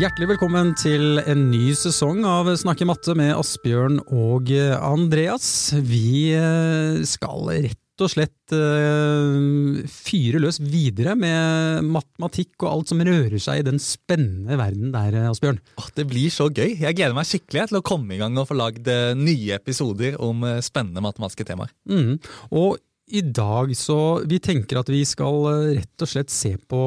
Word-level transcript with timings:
Hjertelig 0.00 0.30
velkommen 0.30 0.70
til 0.80 1.18
en 1.28 1.42
ny 1.50 1.74
sesong 1.76 2.22
av 2.24 2.46
Snakke 2.56 2.86
matte 2.88 3.12
med 3.18 3.34
Asbjørn 3.34 3.98
og 4.16 4.48
Andreas. 4.56 5.74
Vi 5.76 6.30
eh, 6.32 7.02
skal 7.04 7.50
rett 7.66 8.00
og 8.00 8.08
slett 8.08 8.54
uh, 8.56 9.82
fyre 9.92 10.40
løs 10.40 10.56
videre 10.64 11.12
med 11.20 11.84
matematikk 11.84 12.62
og 12.62 12.70
alt 12.70 12.94
som 12.94 13.02
rører 13.04 13.36
seg 13.44 13.60
i 13.60 13.66
den 13.66 13.76
spennende 13.76 14.56
verden 14.56 14.94
der, 14.94 15.18
Asbjørn. 15.34 15.58
Det 15.98 16.06
blir 16.08 16.32
så 16.32 16.46
gøy. 16.48 16.78
Jeg 16.80 16.96
gleder 16.96 17.18
meg 17.18 17.28
skikkelig 17.28 17.66
til 17.68 17.82
å 17.82 17.84
komme 17.84 18.16
i 18.16 18.20
gang 18.22 18.38
og 18.40 18.48
få 18.48 18.56
lagd 18.56 18.88
eh, 18.88 19.10
nye 19.18 19.58
episoder 19.58 20.16
om 20.16 20.46
spennende 20.64 21.04
matematiske 21.04 21.44
temaer. 21.50 21.74
Mm. 21.92 22.14
Og 22.56 22.78
i 23.10 23.20
dag 23.26 23.74
så 23.76 24.22
Vi 24.30 24.38
tenker 24.40 24.80
at 24.80 24.88
vi 24.88 25.02
skal 25.04 25.44
rett 25.74 26.06
og 26.06 26.08
slett 26.08 26.32
se 26.32 26.54
på 26.56 26.86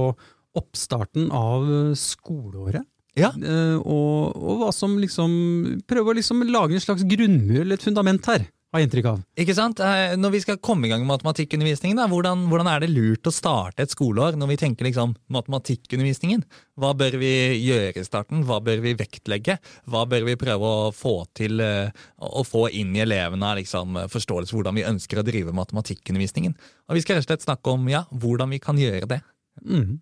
oppstarten 0.58 1.30
av 1.30 1.70
skoleåret. 2.00 2.88
Ja. 3.20 3.30
Uh, 3.38 3.78
og, 3.80 4.34
og, 4.40 4.54
hva 4.64 4.72
som 4.74 4.96
liksom 4.98 5.34
Prøve 5.90 6.14
å 6.14 6.18
liksom 6.18 6.42
lage 6.50 6.74
en 6.74 6.82
slags 6.82 7.06
grunnmur 7.06 7.62
eller 7.62 7.78
et 7.78 7.86
fundament 7.86 8.26
her, 8.32 8.48
har 8.74 8.82
jeg 8.82 8.88
inntrykk 8.88 9.08
av. 9.12 9.18
Ikke 9.38 9.54
sant? 9.54 9.82
Eh, 9.86 10.16
når 10.18 10.32
vi 10.34 10.40
skal 10.42 10.58
komme 10.64 10.88
i 10.88 10.90
gang 10.90 11.04
med 11.04 11.12
matematikkundervisningen, 11.12 12.00
da, 12.00 12.08
hvordan, 12.10 12.48
hvordan, 12.50 12.70
er 12.72 12.82
det 12.82 12.90
lurt 12.90 13.30
å 13.30 13.34
starte 13.34 13.86
et 13.86 13.94
skoleår 13.94 14.34
når 14.40 14.50
vi 14.50 14.58
tenker 14.64 14.88
liksom 14.88 15.14
matematikkundervisningen? 15.36 16.42
Hva 16.82 16.96
bør 16.98 17.20
vi 17.22 17.30
gjøre 17.62 18.02
i 18.02 18.08
starten? 18.08 18.42
Hva 18.50 18.58
bør 18.66 18.82
vi 18.82 18.96
vektlegge? 18.98 19.60
Hva 19.86 20.08
bør 20.10 20.26
vi 20.26 20.40
prøve 20.42 20.72
å 20.72 20.90
få 20.96 21.20
til 21.38 21.62
uh, 21.62 21.94
å 22.18 22.42
få 22.50 22.66
inn 22.74 22.96
i 22.98 23.04
elevene 23.06 23.52
liksom, 23.62 24.08
forståelse 24.10 24.50
for 24.50 24.64
hvordan 24.64 24.82
vi 24.82 24.88
ønsker 24.90 25.22
å 25.22 25.28
drive 25.28 25.54
matematikkundervisningen? 25.54 26.58
Og 26.90 26.98
Vi 26.98 27.06
skal 27.06 27.20
rett 27.20 27.28
og 27.28 27.30
slett 27.30 27.46
snakke 27.46 27.78
om 27.78 27.86
ja, 27.94 28.08
hvordan 28.10 28.58
vi 28.58 28.62
kan 28.64 28.82
gjøre 28.82 29.12
det. 29.14 29.22
Mm. 29.62 30.02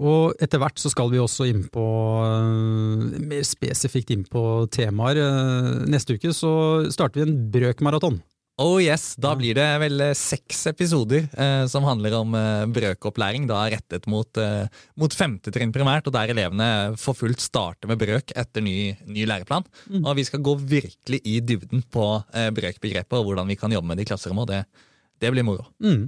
Og 0.00 0.34
etter 0.40 0.62
hvert 0.62 0.80
så 0.80 0.92
skal 0.92 1.10
vi 1.12 1.20
også 1.20 1.48
inn 1.50 1.66
på 1.72 1.84
eh, 2.24 3.20
mer 3.20 3.46
spesifikt 3.46 4.12
inn 4.14 4.26
på 4.28 4.66
temaer. 4.72 5.20
Eh, 5.20 5.70
neste 5.90 6.16
uke 6.16 6.34
så 6.36 6.52
starter 6.92 7.22
vi 7.22 7.28
en 7.28 7.38
brøkmaraton. 7.52 8.20
Oh 8.60 8.76
yes, 8.76 9.14
Da 9.16 9.32
blir 9.38 9.56
det 9.56 9.66
vel 9.80 10.02
eh, 10.04 10.16
seks 10.18 10.66
episoder 10.68 11.24
eh, 11.32 11.62
som 11.70 11.86
handler 11.86 12.18
om 12.18 12.34
eh, 12.36 12.66
brøkopplæring. 12.68 13.46
Da 13.48 13.62
rettet 13.72 14.08
mot, 14.10 14.28
eh, 14.36 14.66
mot 15.00 15.16
femte 15.16 15.52
trinn 15.54 15.72
primært, 15.72 16.10
og 16.10 16.16
der 16.16 16.34
elevene 16.34 16.68
for 17.00 17.16
fullt 17.16 17.40
starter 17.40 17.88
med 17.88 18.02
brøk 18.02 18.34
etter 18.36 18.64
ny, 18.64 18.92
ny 19.08 19.24
læreplan. 19.30 19.64
Mm. 19.88 20.04
Og 20.04 20.12
vi 20.20 20.26
skal 20.28 20.44
gå 20.44 20.58
virkelig 20.60 21.22
i 21.24 21.38
dybden 21.40 21.86
på 21.88 22.06
eh, 22.36 22.50
brøkbegrepet 22.56 23.16
og 23.16 23.30
hvordan 23.30 23.48
vi 23.48 23.56
kan 23.60 23.72
jobbe 23.72 23.92
med 23.92 24.00
det 24.00 24.08
i 24.08 24.12
klasserommet. 24.12 24.44
og 24.44 24.52
det 24.52 24.88
det 25.20 25.30
blir 25.34 25.44
moro. 25.44 25.66
Mm. 25.84 26.06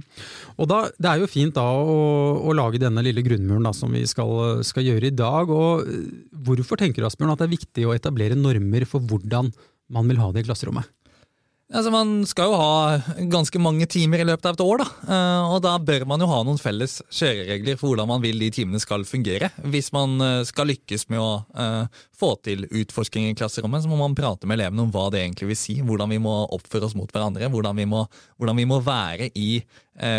Og 0.57 0.69
da, 0.69 0.79
Det 0.97 1.09
er 1.09 1.21
jo 1.21 1.29
fint 1.29 1.53
da 1.55 1.63
å, 1.63 1.97
å 2.41 2.55
lage 2.57 2.81
denne 2.81 3.03
lille 3.05 3.23
grunnmuren 3.25 3.67
da, 3.67 3.73
som 3.77 3.93
vi 3.93 4.03
skal, 4.09 4.63
skal, 4.65 4.87
gjøre 4.87 5.11
i 5.11 5.15
dag. 5.15 5.53
og 5.53 5.85
eh, 5.85 6.09
Hvorfor 6.47 6.81
tenker 6.81 7.03
du 7.03 7.09
Asbjørn, 7.09 7.35
at 7.35 7.43
det 7.43 7.49
er 7.49 7.55
viktig 7.57 7.87
å 7.87 7.95
etablere 7.95 8.39
normer 8.39 8.87
for 8.89 9.05
hvordan 9.05 9.53
man 9.93 10.09
vil 10.09 10.21
ha 10.23 10.31
det 10.33 10.43
i 10.43 10.49
klasserommet? 10.49 10.89
Altså, 11.73 11.89
Man 11.89 12.21
skal 12.29 12.51
jo 12.51 12.57
ha 12.59 13.25
ganske 13.31 13.59
mange 13.61 13.87
timer 13.89 14.21
i 14.21 14.27
løpet 14.27 14.45
av 14.45 14.57
et 14.57 14.63
år, 14.63 14.83
da. 14.83 14.87
Eh, 15.15 15.53
og 15.55 15.61
da 15.65 15.73
bør 15.81 16.05
man 16.09 16.21
jo 16.21 16.29
ha 16.29 16.41
noen 16.45 16.61
felles 16.61 16.99
kjøreregler 17.09 17.79
for 17.79 17.91
hvordan 17.91 18.11
man 18.11 18.21
vil 18.23 18.41
de 18.43 18.51
timene 18.53 18.81
skal 18.81 19.05
fungere. 19.09 19.49
Hvis 19.73 19.89
man 19.95 20.13
eh, 20.21 20.43
skal 20.45 20.69
lykkes 20.69 21.07
med 21.09 21.21
å 21.23 21.31
uh, 21.57 22.03
få 22.17 22.35
til 22.45 22.67
utforsking 22.69 23.25
i 23.31 23.35
klasserommet, 23.37 23.83
så 23.83 23.89
må 23.89 23.97
man 23.99 24.17
prate 24.17 24.49
med 24.49 24.59
elevene 24.59 24.85
om 24.85 24.93
hva 24.93 25.09
det 25.13 25.23
egentlig 25.23 25.49
vil 25.49 25.59
si. 25.59 25.79
Hvordan 25.81 26.13
vi 26.13 26.21
må 26.21 26.35
oppføre 26.53 26.87
oss 26.87 26.97
mot 26.97 27.09
hverandre, 27.09 27.49
hvordan 27.51 27.81
vi 27.81 27.89
må, 27.89 28.05
hvordan 28.37 28.61
vi 28.61 28.69
må 28.69 28.79
være 28.83 29.33
i 29.33 29.55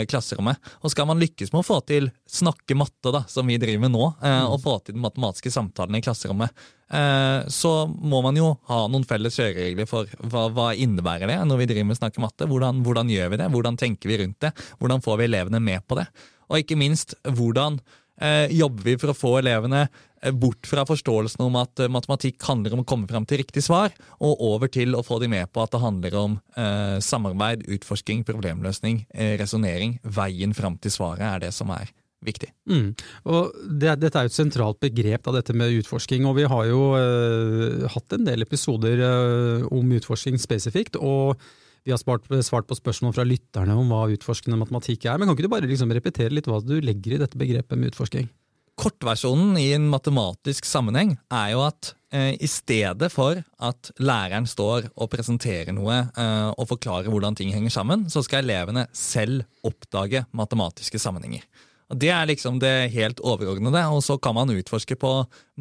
klasserommet. 0.07 0.61
Og 0.87 0.93
skal 0.93 1.09
man 1.11 1.19
lykkes 1.19 1.51
med 1.51 1.65
å 1.65 1.67
få 1.67 1.81
til 1.83 2.07
snakke 2.31 2.77
matte, 2.79 3.11
da, 3.11 3.25
som 3.27 3.49
vi 3.51 3.57
driver 3.59 3.83
med 3.83 3.95
nå, 3.95 4.05
uh, 4.23 4.47
og 4.47 4.61
få 4.63 4.77
til 4.83 4.95
den 4.95 5.03
matematiske 5.03 5.51
samtalen 5.55 5.99
i 5.99 6.03
klasserommet, 6.05 6.55
Eh, 6.84 6.84
så 6.85 7.71
må 7.89 8.21
man 8.23 8.37
jo 8.39 8.51
ha 8.69 8.83
noen 8.93 9.07
felles 9.09 9.35
kjøreregler 9.39 9.89
for 9.89 10.11
hva, 10.31 10.45
hva 10.53 10.67
innebærer 10.77 11.31
det 11.31 11.39
når 11.49 11.63
vi 11.63 11.67
driver 11.71 11.89
med 11.89 11.99
snakke 11.99 12.23
matte. 12.23 12.47
Hvordan, 12.51 12.83
hvordan, 12.87 13.11
gjør 13.11 13.33
vi 13.33 13.39
det? 13.41 13.49
Hvordan 13.51 13.79
tenker 13.81 14.11
vi 14.13 14.19
rundt 14.21 14.39
det? 14.45 14.53
Hvordan 14.79 15.03
får 15.03 15.19
vi 15.19 15.27
elevene 15.31 15.63
med 15.65 15.83
på 15.89 15.99
det? 15.99 16.05
Og 16.51 16.61
ikke 16.61 16.79
minst, 16.79 17.17
hvordan 17.25 17.81
eh, 18.21 18.53
jobber 18.55 18.87
vi 18.87 18.97
for 19.01 19.13
å 19.13 19.17
få 19.17 19.33
elevene 19.41 19.87
eh, 19.87 20.33
bort 20.33 20.69
fra 20.69 20.85
forståelsen 20.89 21.45
om 21.47 21.59
at 21.61 21.83
eh, 21.83 21.91
matematikk 21.93 22.43
handler 22.47 22.77
om 22.77 22.85
å 22.85 22.89
komme 22.89 23.09
fram 23.11 23.27
til 23.29 23.41
riktig 23.43 23.65
svar, 23.67 23.95
og 24.21 24.45
over 24.45 24.71
til 24.73 24.97
å 24.97 25.05
få 25.07 25.21
de 25.23 25.31
med 25.33 25.51
på 25.53 25.65
at 25.65 25.75
det 25.75 25.83
handler 25.83 26.19
om 26.21 26.39
eh, 26.57 26.99
samarbeid, 27.05 27.67
utforsking, 27.79 28.25
problemløsning, 28.29 29.05
eh, 29.15 29.35
resonnering. 29.41 29.99
Veien 30.05 30.57
fram 30.57 30.79
til 30.79 30.95
svaret 30.95 31.27
er 31.29 31.47
det 31.47 31.55
som 31.57 31.73
er 31.75 31.91
viktig. 32.27 32.51
Mm. 32.71 32.93
Og 33.31 33.59
det, 33.69 33.97
Dette 34.03 34.21
er 34.21 34.29
jo 34.29 34.33
et 34.33 34.39
sentralt 34.39 34.81
begrep, 34.83 35.27
av 35.31 35.39
dette 35.39 35.57
med 35.57 35.75
utforsking. 35.81 36.27
og 36.29 36.39
Vi 36.41 36.49
har 36.51 36.71
jo 36.71 36.87
eh, 36.99 37.85
hatt 37.95 38.17
en 38.17 38.25
del 38.27 38.47
episoder 38.47 39.05
eh, 39.05 39.69
om 39.75 39.93
utforsking 39.99 40.41
spesifikt. 40.41 40.97
og 41.01 41.39
vi 41.85 41.93
har 41.93 42.01
svart, 42.01 42.25
svart, 42.41 42.65
på 42.65 42.77
spørsmål 42.79 43.13
fra 43.13 43.27
lytterne 43.29 43.75
om 43.77 43.91
hva 43.93 44.07
utforskende 44.15 44.57
matematikk 44.57 45.05
er. 45.05 45.19
Men 45.21 45.29
kan 45.29 45.37
ikke 45.37 45.45
du 45.45 45.53
bare 45.53 45.69
liksom 45.69 45.93
repetere 45.93 46.33
litt 46.33 46.49
hva 46.49 46.63
du 46.65 46.79
legger 46.81 47.17
i 47.17 47.21
dette 47.21 47.37
begrepet 47.37 47.77
med 47.77 47.93
utforsking? 47.93 48.31
Kortversjonen 48.81 49.59
i 49.61 49.69
en 49.77 49.85
matematisk 49.87 50.67
sammenheng 50.67 51.13
er 51.31 51.53
jo 51.53 51.61
at 51.63 51.93
eh, 52.11 52.33
i 52.43 52.49
stedet 52.51 53.11
for 53.13 53.39
at 53.63 53.91
læreren 54.03 54.49
står 54.51 54.89
og 54.97 55.13
presenterer 55.13 55.77
noe 55.77 56.01
eh, 56.09 56.49
og 56.57 56.67
forklarer 56.73 57.13
hvordan 57.13 57.39
ting 57.39 57.53
henger 57.55 57.77
sammen, 57.77 58.09
så 58.11 58.25
skal 58.25 58.43
elevene 58.43 58.89
selv 58.97 59.45
oppdage 59.63 60.25
matematiske 60.35 60.99
sammenhenger. 60.99 61.45
Det 61.95 62.11
er 62.11 62.27
liksom 62.27 62.59
det 62.59 62.91
helt 62.95 63.21
overordnede, 63.23 63.83
og 63.93 64.03
så 64.03 64.17
kan 64.19 64.35
man 64.35 64.51
utforske 64.51 64.97
på 64.99 65.13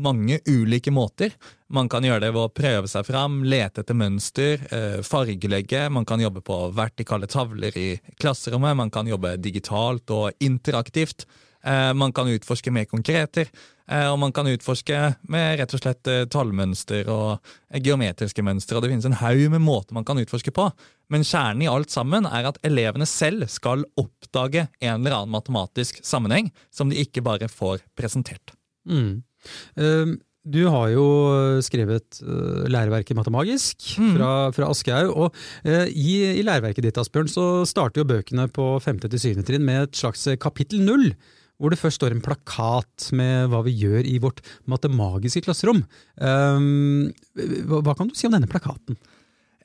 mange 0.01 0.39
ulike 0.49 0.91
måter. 0.91 1.35
Man 1.73 1.89
kan 1.89 2.05
gjøre 2.05 2.23
det 2.25 2.31
ved 2.33 2.41
å 2.41 2.53
prøve 2.53 2.89
seg 2.89 3.05
fram, 3.05 3.41
lete 3.45 3.83
etter 3.83 3.97
mønster, 3.97 4.65
eh, 4.73 4.99
fargelegge. 5.05 5.85
Man 5.93 6.05
kan 6.09 6.21
jobbe 6.21 6.41
på 6.41 6.57
vertikale 6.73 7.29
tavler 7.29 7.77
i 7.77 7.89
klasserommet, 8.21 8.77
man 8.77 8.91
kan 8.93 9.09
jobbe 9.09 9.35
digitalt 9.37 10.09
og 10.13 10.31
interaktivt. 10.41 11.27
Eh, 11.63 11.93
man 11.93 12.11
kan 12.13 12.27
utforske 12.27 12.71
med 12.71 12.89
konkreter, 12.91 13.47
eh, 13.87 14.07
og 14.11 14.17
man 14.19 14.33
kan 14.35 14.47
utforske 14.51 14.97
med 15.31 15.59
rett 15.61 15.75
og 15.75 15.79
slett 15.79 16.09
eh, 16.11 16.25
tallmønster 16.27 17.07
og 17.11 17.53
geometriske 17.71 18.43
mønster. 18.43 18.75
og 18.75 18.83
Det 18.83 18.91
finnes 18.91 19.07
en 19.07 19.21
haug 19.21 19.45
med 19.53 19.63
måter 19.63 19.95
man 19.95 20.07
kan 20.07 20.19
utforske 20.19 20.51
på. 20.51 20.67
Men 21.13 21.23
kjernen 21.23 21.63
i 21.63 21.71
alt 21.71 21.93
sammen 21.93 22.27
er 22.27 22.49
at 22.49 22.59
elevene 22.67 23.07
selv 23.07 23.47
skal 23.51 23.85
oppdage 23.95 24.67
en 24.81 24.99
eller 24.99 25.15
annen 25.21 25.31
matematisk 25.31 26.03
sammenheng 26.03 26.51
som 26.73 26.91
de 26.91 26.99
ikke 26.99 27.23
bare 27.23 27.47
får 27.47 27.83
presentert. 27.95 28.55
Mm. 28.89 29.23
Uh, 29.79 30.15
du 30.43 30.65
har 30.67 30.89
jo 30.91 31.03
skrevet 31.63 32.17
uh, 32.23 32.63
læreverket 32.67 33.15
Matemagisk 33.15 33.93
mm. 33.99 34.09
fra, 34.17 34.31
fra 34.55 34.71
Aschehoug. 34.71 35.13
Og 35.13 35.37
uh, 35.67 35.85
i, 35.87 36.39
i, 36.39 36.43
læreverket 36.43 36.87
ditt 36.87 36.99
Asbjørn, 36.99 37.31
så 37.31 37.45
starter 37.67 38.01
jo 38.01 38.09
bøkene 38.09 38.49
på 38.51 38.67
femte 38.83 39.11
til 39.11 39.21
syvende 39.21 39.47
trinn 39.47 39.67
med 39.67 39.85
et 39.85 40.01
slags 40.01 40.25
kapittel 40.43 40.83
null 40.83 41.11
hvor 41.63 41.71
det 41.71 41.79
først 41.79 42.01
står 42.01 42.11
en 42.11 42.23
plakat 42.23 43.07
med 43.15 43.47
hva 43.53 43.63
vi 43.63 43.71
gjør 43.79 44.03
i 44.03 44.17
vårt 44.19 44.43
matemagiske 44.67 45.45
klasserom. 45.45 45.85
Um, 46.19 47.07
hva 47.71 47.95
kan 47.95 48.11
du 48.11 48.17
si 48.19 48.27
om 48.27 48.35
denne 48.35 48.51
plakaten? 48.51 48.99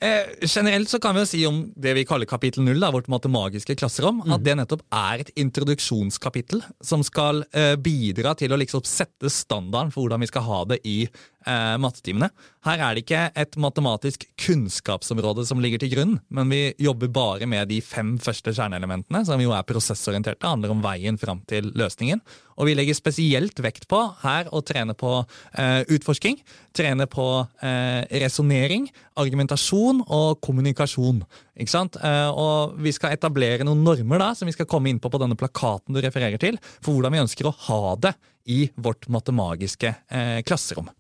Eh, 0.00 0.47
generelt 0.47 0.86
så 0.88 1.00
kan 1.03 1.16
vi 1.16 1.25
jo 1.25 1.26
si 1.26 1.41
om 1.48 1.56
det 1.75 1.97
vi 1.97 2.04
kaller 2.06 2.28
kapittel 2.31 2.62
null, 2.62 2.84
vårt 2.94 3.09
matemagiske 3.10 3.75
klasserom, 3.81 4.20
mm. 4.22 4.34
at 4.36 4.44
det 4.47 4.54
nettopp 4.60 4.84
er 4.94 5.25
et 5.25 5.32
introduksjonskapittel 5.42 6.62
som 6.78 7.03
skal 7.06 7.42
eh, 7.50 7.75
bidra 7.75 8.36
til 8.38 8.54
å 8.54 8.60
liksom 8.62 8.84
sette 8.86 9.32
standarden 9.32 9.91
for 9.91 10.04
hvordan 10.04 10.22
vi 10.22 10.30
skal 10.30 10.47
ha 10.47 10.60
det 10.71 10.78
i 10.86 11.01
eh, 11.48 11.77
mattetimene. 11.80 12.28
Her 12.66 12.83
er 12.84 12.97
det 12.97 13.04
ikke 13.04 13.22
et 13.39 13.56
matematisk 13.60 14.27
kunnskapsområde 14.42 15.47
som 15.48 15.62
ligger 15.62 15.80
til 15.83 15.92
grunn, 15.95 16.16
men 16.34 16.53
vi 16.53 16.60
jobber 16.83 17.10
bare 17.15 17.48
med 17.48 17.71
de 17.71 17.78
fem 17.84 18.16
første 18.22 18.53
kjerneelementene, 18.53 19.24
som 19.24 19.41
jo 19.41 19.54
er 19.56 19.66
prosessorienterte, 19.68 20.47
handler 20.47 20.74
om 20.74 20.83
veien 20.84 21.18
fram 21.21 21.41
til 21.48 21.71
løsningen. 21.78 22.21
Og 22.59 22.66
vi 22.66 22.74
legger 22.74 22.97
spesielt 22.98 23.60
vekt 23.62 23.86
på 23.91 24.00
her 24.24 24.50
å 24.50 24.60
trene 24.66 24.97
på 24.98 25.12
eh, 25.22 25.84
utforsking, 25.95 26.41
trene 26.74 27.06
på 27.10 27.27
eh, 27.62 28.03
resonnering, 28.24 28.89
argumentasjon 29.18 30.03
og 30.04 30.41
kommunikasjon. 30.44 31.22
Ikke 31.59 31.74
sant? 31.74 32.01
Eh, 32.03 32.28
og 32.28 32.74
vi 32.83 32.92
skal 32.94 33.15
etablere 33.15 33.66
noen 33.66 33.86
normer 33.86 34.24
da, 34.24 34.33
som 34.34 34.51
vi 34.51 34.56
skal 34.56 34.68
komme 34.71 34.91
inn 34.91 34.98
på 35.03 35.10
på 35.10 35.22
denne 35.22 35.39
plakaten 35.39 35.94
du 35.94 36.03
refererer 36.03 36.42
til, 36.42 36.59
for 36.83 36.98
hvordan 36.98 37.15
vi 37.15 37.22
ønsker 37.22 37.48
å 37.48 37.56
ha 37.71 37.83
det 38.03 38.16
i 38.48 38.65
vårt 38.74 39.06
matemagiske 39.12 39.94
eh, 39.94 40.41
klasserom. 40.47 40.91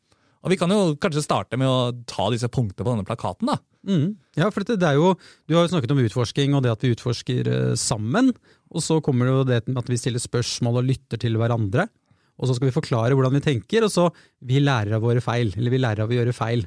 Og 0.44 0.52
Vi 0.52 0.58
kan 0.60 0.70
jo 0.70 0.94
kanskje 1.00 1.24
starte 1.24 1.58
med 1.58 1.66
å 1.66 1.92
ta 2.06 2.28
disse 2.30 2.48
punktene 2.48 2.84
på 2.84 2.92
denne 2.92 3.06
plakaten. 3.06 3.50
da. 3.50 3.58
Mm. 3.88 4.16
Ja, 4.36 4.50
for 4.50 4.62
det 4.62 4.82
er 4.82 4.94
jo, 4.94 5.16
Du 5.46 5.54
har 5.56 5.66
jo 5.66 5.72
snakket 5.74 5.90
om 5.90 6.02
utforsking 6.02 6.54
og 6.54 6.62
det 6.62 6.72
at 6.72 6.82
vi 6.82 6.94
utforsker 6.94 7.48
eh, 7.48 7.74
sammen. 7.74 8.32
Og 8.70 8.82
så 8.84 9.00
kommer 9.02 9.26
det 9.26 9.34
jo 9.34 9.44
det 9.48 9.60
med 9.68 9.82
at 9.82 9.90
vi 9.90 9.98
stiller 9.98 10.22
spørsmål 10.22 10.82
og 10.82 10.88
lytter 10.88 11.18
til 11.18 11.38
hverandre. 11.40 11.88
Og 12.38 12.46
så 12.46 12.54
skal 12.54 12.68
vi 12.68 12.76
forklare 12.76 13.16
hvordan 13.18 13.34
vi 13.34 13.42
tenker, 13.42 13.82
og 13.82 13.90
så 13.90 14.08
vi 14.46 14.60
lærer 14.62 14.94
av 14.94 15.02
våre 15.02 15.22
feil. 15.24 15.50
Eller 15.56 15.74
vi 15.74 15.80
lærer 15.82 16.04
av 16.04 16.12
å 16.12 16.14
gjøre 16.14 16.36
feil, 16.36 16.66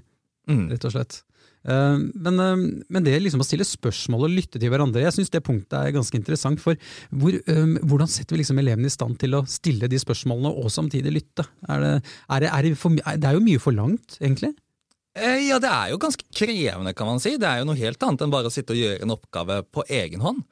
mm. 0.51 0.65
rett 0.73 0.87
og 0.89 0.95
slett. 0.97 1.21
Eh, 1.61 1.97
men, 1.97 2.39
eh, 2.39 2.63
men, 2.89 3.05
det 3.05 3.19
liksom 3.21 3.43
å 3.43 3.45
stille 3.45 3.67
spørsmål 3.67 4.25
og 4.25 4.33
lytte 4.33 4.61
til 4.61 4.71
hverandre, 4.73 5.03
jeg 5.05 5.17
syns 5.17 5.33
det 5.33 5.43
punktet 5.45 5.77
er 5.77 5.93
ganske 5.95 6.17
interessant. 6.17 6.61
For 6.63 6.79
hvor, 7.09 7.37
um, 7.51 7.77
hvordan 7.85 8.09
setter 8.09 8.35
vi 8.35 8.41
liksom 8.41 8.61
elevene 8.61 8.89
i 8.89 8.93
stand 8.93 9.19
til 9.21 9.37
å 9.37 9.45
stille 9.49 9.89
de 9.91 9.99
spørsmålene 10.01 10.51
og 10.51 10.73
samtidig 10.73 11.13
lytte? 11.19 11.45
Er 11.69 11.85
det, 11.85 11.93
er 12.29 12.45
det, 12.45 12.51
er 12.51 12.67
det, 12.67 12.73
for, 12.81 12.97
det 12.97 13.29
er 13.29 13.37
jo 13.37 13.45
mye 13.45 13.61
for 13.61 13.77
langt, 13.77 14.17
egentlig? 14.21 14.53
Ja, 15.11 15.57
det 15.59 15.67
er 15.67 15.89
jo 15.91 15.99
ganske 15.99 16.23
krevende, 16.31 16.93
kan 16.95 17.09
man 17.09 17.19
si. 17.19 17.35
Det 17.35 17.47
er 17.47 17.59
jo 17.59 17.67
noe 17.67 17.79
helt 17.79 18.03
annet 18.07 18.21
enn 18.23 18.31
bare 18.31 18.47
å 18.47 18.53
sitte 18.53 18.71
og 18.71 18.79
gjøre 18.79 19.01
en 19.03 19.11
oppgave 19.17 19.57
på 19.67 19.83
egen 19.91 20.23
hånd. 20.23 20.45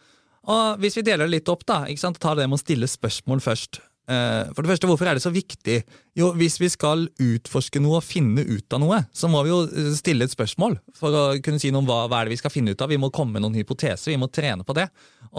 Og 0.49 0.81
Hvis 0.81 0.97
vi 0.99 1.05
deler 1.07 1.27
det 1.29 1.37
litt 1.37 1.51
opp, 1.51 1.63
da, 1.67 1.85
ta 1.87 2.33
det 2.35 2.47
med 2.49 2.57
å 2.57 2.61
stille 2.61 2.89
spørsmål 2.89 3.39
først. 3.43 3.79
Eh, 4.09 4.49
for 4.55 4.65
det 4.65 4.71
første, 4.71 4.89
Hvorfor 4.89 5.07
er 5.07 5.15
det 5.15 5.23
så 5.23 5.31
viktig? 5.31 5.83
Jo, 6.19 6.33
Hvis 6.35 6.57
vi 6.59 6.67
skal 6.71 7.05
utforske 7.21 7.79
noe 7.79 7.99
og 7.99 8.05
finne 8.05 8.43
ut 8.43 8.75
av 8.75 8.81
noe, 8.83 8.97
så 9.15 9.29
må 9.31 9.39
vi 9.45 9.53
jo 9.53 9.59
eh, 9.67 9.91
stille 9.95 10.25
et 10.27 10.33
spørsmål 10.33 10.75
for 10.97 11.15
å 11.15 11.23
kunne 11.43 11.61
si 11.61 11.71
noe 11.71 11.83
om 11.83 11.87
hva, 11.87 12.01
hva 12.11 12.19
er 12.19 12.27
det 12.27 12.33
vi 12.35 12.39
skal 12.41 12.51
finne 12.51 12.73
ut 12.73 12.81
av. 12.83 12.91
Vi 12.91 12.99
må 12.99 13.11
komme 13.15 13.37
med 13.37 13.45
noen 13.45 13.55
hypoteser, 13.55 14.11
vi 14.11 14.19
må 14.19 14.27
trene 14.33 14.65
på 14.67 14.75
det. 14.75 14.89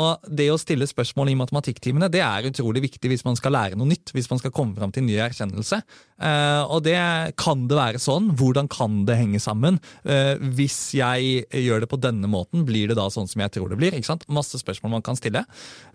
Og 0.01 0.25
Det 0.25 0.47
å 0.53 0.59
stille 0.61 0.89
spørsmål 0.89 1.33
i 1.33 1.37
matematikktimene 1.41 2.09
det 2.13 2.23
er 2.25 2.49
utrolig 2.49 2.85
viktig 2.87 3.11
hvis 3.13 3.27
man 3.27 3.37
skal 3.37 3.55
lære 3.57 3.79
noe 3.79 3.91
nytt. 3.91 4.15
Hvis 4.17 4.31
man 4.33 4.41
skal 4.41 4.55
komme 4.57 4.79
fram 4.79 4.95
til 4.95 5.05
ny 5.05 5.19
erkjennelse. 5.21 5.83
Eh, 6.23 6.63
og 6.65 6.85
det 6.87 6.97
kan 7.41 7.67
det 7.69 7.77
være 7.77 8.01
sånn. 8.01 8.33
Hvordan 8.41 8.71
kan 8.73 9.03
det 9.09 9.19
henge 9.21 9.43
sammen? 9.43 9.81
Hvis 10.57 10.79
jeg 10.97 11.45
gjør 11.51 11.85
det 11.85 11.91
på 11.91 12.01
denne 12.01 12.29
måten, 12.31 12.65
blir 12.69 12.89
det 12.91 12.97
da 12.99 13.09
sånn 13.13 13.29
som 13.29 13.43
jeg 13.45 13.53
tror 13.57 13.73
det 13.73 13.81
blir? 13.81 13.97
ikke 13.97 14.13
sant? 14.15 14.25
Masse 14.33 14.59
spørsmål 14.61 14.97
man 14.97 15.05
kan 15.07 15.19
stille. 15.19 15.45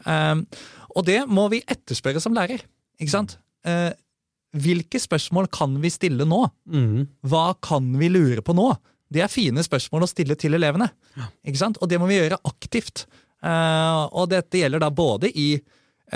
Og 0.06 1.06
det 1.08 1.22
må 1.32 1.48
vi 1.54 1.64
etterspørre 1.66 2.22
som 2.24 2.36
lærer. 2.38 2.64
Ikke 3.02 3.16
sant? 3.16 3.38
Hvilke 4.56 5.00
spørsmål 5.02 5.50
kan 5.54 5.75
vi 5.84 5.92
stille 5.92 6.28
nå? 6.28 6.42
Mm. 6.72 7.06
Hva 7.28 7.50
kan 7.63 7.90
vi 8.00 8.10
lure 8.12 8.44
på 8.46 8.56
nå? 8.56 8.69
Det 9.12 9.22
er 9.24 9.31
fine 9.31 9.63
spørsmål 9.63 10.06
å 10.06 10.10
stille 10.10 10.38
til 10.40 10.57
elevene. 10.57 10.88
Ja. 11.16 11.30
Ikke 11.46 11.62
sant? 11.62 11.80
Og 11.81 11.92
det 11.92 12.00
må 12.02 12.07
vi 12.10 12.18
gjøre 12.18 12.40
aktivt. 12.48 13.06
Uh, 13.46 14.07
og 14.16 14.31
dette 14.31 14.62
gjelder 14.62 14.81
da 14.81 14.90
både 14.96 15.30
i, 15.30 15.50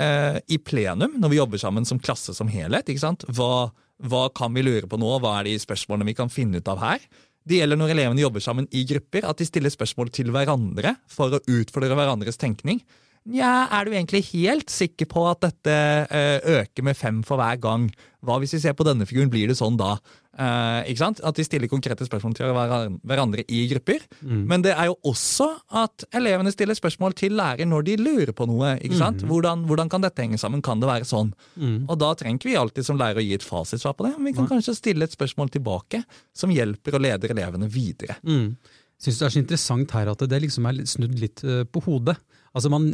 uh, 0.00 0.38
i, 0.40 0.58
plenum, 0.58 1.14
når 1.20 1.32
vi 1.32 1.38
jobber 1.38 1.62
sammen 1.62 1.86
som 1.88 2.00
klasse 2.02 2.34
som 2.36 2.50
helhet. 2.50 2.90
Ikke 2.90 3.04
sant? 3.04 3.26
Hva, 3.30 3.70
hva 4.02 4.24
kan 4.34 4.56
vi 4.56 4.64
lure 4.66 4.90
på 4.90 4.98
nå? 5.00 5.12
Hva 5.22 5.38
er 5.38 5.50
de 5.50 5.58
spørsmålene 5.62 6.10
vi 6.10 6.16
kan 6.18 6.32
finne 6.32 6.58
ut 6.58 6.72
av 6.72 6.82
her? 6.82 7.04
Det 7.46 7.60
gjelder 7.60 7.78
når 7.80 7.94
elevene 7.94 8.24
jobber 8.24 8.42
sammen 8.44 8.66
i 8.76 8.82
grupper, 8.88 9.24
at 9.28 9.38
de 9.40 9.46
stiller 9.48 9.72
spørsmål 9.72 10.10
til 10.14 10.32
hverandre 10.34 10.96
for 11.10 11.36
å 11.36 11.44
utfordre 11.48 11.96
hverandres 11.96 12.40
tenkning. 12.40 12.82
Nja, 13.28 13.66
er 13.68 13.84
du 13.84 13.92
egentlig 13.92 14.22
helt 14.30 14.72
sikker 14.72 15.04
på 15.10 15.26
at 15.28 15.42
dette 15.44 15.74
eh, 16.08 16.40
øker 16.62 16.86
med 16.86 16.96
fem 16.96 17.20
for 17.26 17.36
hver 17.36 17.58
gang? 17.60 17.90
Hva 18.24 18.38
hvis 18.40 18.54
vi 18.56 18.62
ser 18.62 18.72
på 18.76 18.86
denne 18.88 19.04
figuren, 19.08 19.28
blir 19.32 19.50
det 19.50 19.58
sånn 19.58 19.76
da? 19.76 19.98
Eh, 20.40 20.88
ikke 20.88 21.02
sant? 21.02 21.20
At 21.26 21.36
de 21.36 21.44
stiller 21.44 21.68
konkrete 21.68 22.06
spørsmål 22.08 22.38
til 22.38 22.54
hverandre 22.56 23.44
i 23.44 23.66
grupper. 23.74 24.06
Mm. 24.24 24.40
Men 24.48 24.64
det 24.64 24.72
er 24.72 24.88
jo 24.88 24.96
også 25.12 25.50
at 25.82 26.06
elevene 26.16 26.52
stiller 26.54 26.78
spørsmål 26.78 27.18
til 27.20 27.36
lærer 27.36 27.68
når 27.68 27.86
de 27.90 27.98
lurer 28.00 28.32
på 28.36 28.48
noe. 28.48 28.72
ikke 28.80 29.02
sant? 29.02 29.20
Mm. 29.20 29.28
Hvordan, 29.34 29.68
hvordan, 29.68 29.92
kan 29.92 30.06
dette 30.06 30.24
henge 30.24 30.40
sammen? 30.40 30.64
Kan 30.64 30.80
det 30.80 30.88
være 30.88 31.08
sånn? 31.08 31.34
Mm. 31.60 31.84
Og 31.90 32.00
da 32.00 32.14
trenger 32.16 32.48
vi 32.48 32.56
alltid 32.56 32.88
som 32.88 33.00
lærer 33.00 33.20
å 33.20 33.26
gi 33.26 33.36
et 33.36 33.44
fasitsvar 33.44 33.98
på 34.00 34.08
det, 34.08 34.16
men 34.16 34.30
vi 34.30 34.36
kan 34.40 34.48
kanskje 34.48 34.78
stille 34.80 35.04
et 35.04 35.16
spørsmål 35.16 35.52
tilbake 35.52 36.06
som 36.32 36.56
hjelper 36.56 36.96
og 36.96 37.04
leder 37.04 37.36
elevene 37.36 37.68
videre. 37.68 38.16
Mm. 38.24 38.54
Syns 39.00 39.20
det 39.20 39.28
er 39.28 39.32
så 39.32 39.40
interessant 39.44 39.96
her 39.96 40.08
at 40.12 40.28
det 40.28 40.40
liksom 40.44 40.66
er 40.68 40.84
snudd 40.88 41.20
litt 41.20 41.44
eh, 41.44 41.66
på 41.68 41.84
hodet. 41.84 42.16
Altså 42.56 42.70
man, 42.72 42.88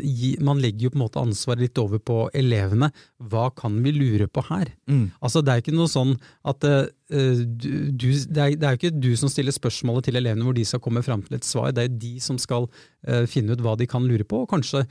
man, 0.45 0.61
legger 0.61 0.87
jo 0.87 0.93
på 0.93 0.99
en 0.99 1.05
måte 1.07 1.23
ansvaret 1.23 1.65
litt 1.65 1.81
over 1.81 2.01
på 2.03 2.19
elevene. 2.37 2.91
Hva 3.31 3.49
kan 3.57 3.79
vi 3.85 3.95
lure 3.97 4.29
på 4.29 4.45
her? 4.51 4.71
Mm. 4.91 5.09
Altså 5.25 5.43
Det 5.45 5.53
er 5.53 5.65
ikke 5.65 5.77
noe 5.77 5.89
sånn 5.91 6.15
at 6.45 6.67
uh, 6.69 6.85
du, 7.09 8.09
det, 8.13 8.37
er, 8.37 8.55
det 8.57 8.63
er 8.67 8.75
jo 8.75 8.81
ikke 8.83 8.95
du 9.01 9.13
som 9.17 9.33
stiller 9.33 9.55
spørsmålet 9.57 10.11
til 10.11 10.21
elevene 10.21 10.45
hvor 10.45 10.57
de 10.57 10.67
skal 10.69 10.83
komme 10.85 11.05
fram 11.07 11.25
til 11.25 11.39
et 11.39 11.49
svar. 11.49 11.73
Det 11.73 11.87
er 11.87 12.01
de 12.07 12.17
som 12.23 12.41
skal 12.43 12.69
uh, 12.69 13.25
finne 13.31 13.57
ut 13.57 13.65
hva 13.65 13.79
de 13.81 13.89
kan 13.89 14.05
lure 14.05 14.29
på. 14.29 14.45
og 14.45 14.51
kanskje 14.53 14.85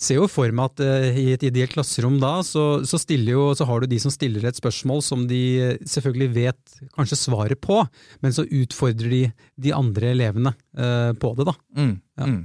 ser 0.00 0.16
jo 0.16 0.28
for 0.32 0.48
meg 0.56 0.70
at 0.70 0.84
uh, 0.84 1.16
i 1.16 1.26
et 1.32 1.48
ideelt 1.48 1.72
klasserom 1.72 2.20
da, 2.20 2.38
så, 2.44 2.82
så, 2.88 3.00
jo, 3.16 3.50
så, 3.56 3.64
har 3.68 3.80
du 3.80 3.88
de 3.88 3.98
som 4.00 4.12
stiller 4.12 4.44
et 4.48 4.60
spørsmål 4.60 5.04
som 5.04 5.26
de 5.28 5.42
selvfølgelig 5.88 6.30
vet 6.36 6.80
kanskje 6.96 7.20
svaret 7.20 7.60
på, 7.60 7.82
men 8.20 8.36
så 8.36 8.44
utfordrer 8.44 9.12
de 9.12 9.26
de 9.60 9.76
andre 9.76 10.12
elevene 10.12 10.52
uh, 10.76 11.12
på 11.16 11.36
det. 11.36 11.48
da. 11.48 11.60
Mm. 11.76 11.94
Ja. 12.20 12.28
Mm. 12.28 12.42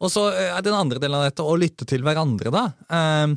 Og 0.00 0.12
så 0.12 0.26
eh, 0.32 0.50
er 0.50 0.64
den 0.64 0.76
andre 0.76 1.00
delen 1.02 1.20
av 1.20 1.26
dette 1.28 1.46
å 1.46 1.56
lytte 1.60 1.88
til 1.88 2.04
hverandre, 2.06 2.52
da. 2.54 2.66
Ehm, 2.96 3.36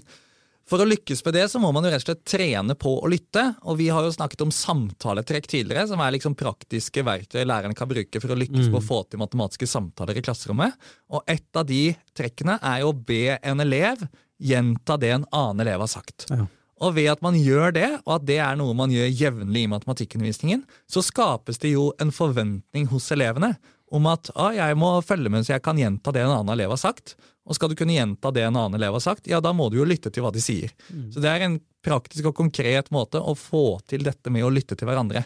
for 0.69 0.79
å 0.79 0.87
lykkes 0.87 1.19
med 1.25 1.35
det 1.35 1.43
så 1.51 1.59
må 1.59 1.73
man 1.75 1.83
jo 1.83 1.91
rett 1.91 2.05
og 2.05 2.07
slett 2.07 2.23
trene 2.23 2.75
på 2.79 2.93
å 3.03 3.09
lytte. 3.11 3.43
Og 3.67 3.77
vi 3.81 3.89
har 3.91 4.05
jo 4.05 4.13
snakket 4.15 4.45
om 4.45 4.53
samtaletrekk 4.55 5.49
tidligere, 5.51 5.83
som 5.89 6.01
er 6.01 6.15
liksom 6.15 6.37
praktiske 6.39 7.03
verktøy 7.03 7.43
læreren 7.43 7.75
kan 7.75 7.89
bruke 7.91 8.21
for 8.23 8.31
å 8.31 8.37
lykkes 8.39 8.69
mm. 8.69 8.71
på 8.71 8.79
å 8.79 8.85
få 8.85 9.01
til 9.03 9.19
matematiske 9.21 9.67
samtaler 9.67 10.17
i 10.17 10.23
klasserommet. 10.23 10.77
Og 11.11 11.27
et 11.27 11.59
av 11.59 11.67
de 11.67 11.89
trekkene 12.15 12.57
er 12.63 12.79
jo 12.81 12.93
å 12.93 12.97
be 12.97 13.35
en 13.35 13.63
elev 13.63 14.07
gjenta 14.43 14.97
det 14.99 15.11
en 15.17 15.27
annen 15.35 15.65
elev 15.65 15.83
har 15.83 15.91
sagt. 15.91 16.29
Ja. 16.31 16.47
Og 16.83 16.95
ved 16.97 17.11
at 17.11 17.21
man 17.23 17.35
gjør 17.37 17.75
det, 17.75 17.89
og 18.03 18.17
at 18.17 18.25
det 18.27 18.39
er 18.43 18.57
noe 18.59 18.75
man 18.75 18.91
gjør 18.91 19.11
jevnlig 19.11 19.65
i 19.65 19.71
matematikkundervisningen, 19.71 20.63
så 20.89 21.03
skapes 21.05 21.61
det 21.63 21.75
jo 21.75 21.91
en 22.01 22.11
forventning 22.11 22.89
hos 22.91 23.11
elevene 23.13 23.53
om 23.93 24.09
at 24.09 24.31
ah, 24.33 24.51
jeg 24.55 24.77
må 24.79 24.95
følge 25.05 25.29
med 25.29 25.45
så 25.45 25.55
jeg 25.55 25.63
kan 25.65 25.77
gjenta 25.77 26.13
det 26.15 26.23
en 26.23 26.33
annen 26.33 26.55
elev 26.55 26.73
har 26.73 26.81
sagt. 26.81 27.15
Og 27.43 27.57
skal 27.57 27.69
du 27.69 27.77
kunne 27.77 27.95
gjenta 27.95 28.31
det 28.33 28.45
en 28.47 28.55
annen 28.55 28.79
elev 28.79 28.95
har 28.97 29.03
sagt, 29.03 29.27
ja, 29.29 29.41
da 29.43 29.51
må 29.53 29.67
du 29.69 29.77
jo 29.81 29.87
lytte 29.87 30.09
til 30.13 30.23
hva 30.25 30.31
de 30.33 30.41
sier. 30.41 30.71
Mm. 30.89 31.09
Så 31.13 31.23
det 31.23 31.29
er 31.29 31.45
en 31.45 31.59
praktisk 31.83 32.31
og 32.31 32.37
konkret 32.37 32.89
måte 32.95 33.19
å 33.19 33.35
få 33.37 33.81
til 33.89 34.05
dette 34.07 34.31
med 34.31 34.45
å 34.47 34.51
lytte 34.53 34.77
til 34.79 34.87
hverandre. 34.89 35.25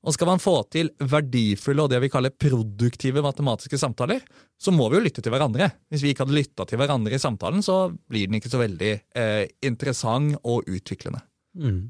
Og 0.00 0.16
skal 0.16 0.30
man 0.30 0.40
få 0.40 0.54
til 0.72 0.88
verdifulle 0.96 1.84
og 1.84 1.92
det 1.92 2.00
vi 2.00 2.08
kaller 2.12 2.32
produktive 2.32 3.20
matematiske 3.24 3.76
samtaler, 3.78 4.22
så 4.56 4.72
må 4.72 4.88
vi 4.88 4.96
jo 4.96 5.04
lytte 5.04 5.20
til 5.20 5.34
hverandre. 5.34 5.68
Hvis 5.92 6.04
vi 6.06 6.14
ikke 6.14 6.24
hadde 6.24 6.38
lytta 6.38 6.64
til 6.68 6.80
hverandre 6.80 7.18
i 7.18 7.20
samtalen, 7.20 7.60
så 7.64 7.90
blir 8.08 8.30
den 8.30 8.40
ikke 8.40 8.52
så 8.52 8.62
veldig 8.62 8.92
eh, 8.96 9.44
interessant 9.68 10.40
og 10.40 10.64
utviklende. 10.72 11.20
Mm. 11.60 11.82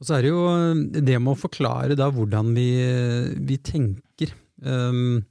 Og 0.00 0.08
så 0.08 0.16
er 0.16 0.24
det 0.24 0.32
jo 0.32 0.40
det 0.96 1.20
med 1.20 1.34
å 1.34 1.38
forklare 1.40 1.96
da 1.98 2.08
hvordan 2.12 2.56
vi, 2.56 2.70
vi 3.44 3.60
tenker. 3.60 4.32
Um, 4.62 5.24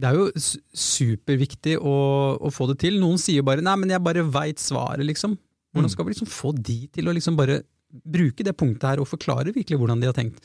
det 0.00 0.08
er 0.08 0.18
jo 0.18 0.30
superviktig 0.74 1.76
å, 1.78 1.96
å, 2.40 2.50
få 2.54 2.66
det 2.72 2.80
til. 2.82 2.98
Noen 3.02 3.20
sier 3.20 3.44
bare 3.46 3.62
'nei, 3.62 3.76
men 3.78 3.92
jeg 3.92 4.02
bare 4.02 4.24
veit 4.24 4.62
svaret', 4.62 5.06
liksom. 5.06 5.36
Hvordan 5.72 5.88
mm. 5.88 5.94
skal 5.94 6.06
vi 6.06 6.14
liksom 6.14 6.32
få 6.32 6.50
de 6.56 6.78
til 6.92 7.08
å 7.08 7.14
liksom 7.16 7.36
bare 7.38 7.62
bruke 7.92 8.44
det 8.44 8.56
punktet 8.56 8.88
her 8.88 9.02
og 9.02 9.08
forklare 9.08 9.52
virkelig 9.54 9.78
hvordan 9.78 10.00
de 10.00 10.08
har 10.08 10.16
tenkt? 10.16 10.42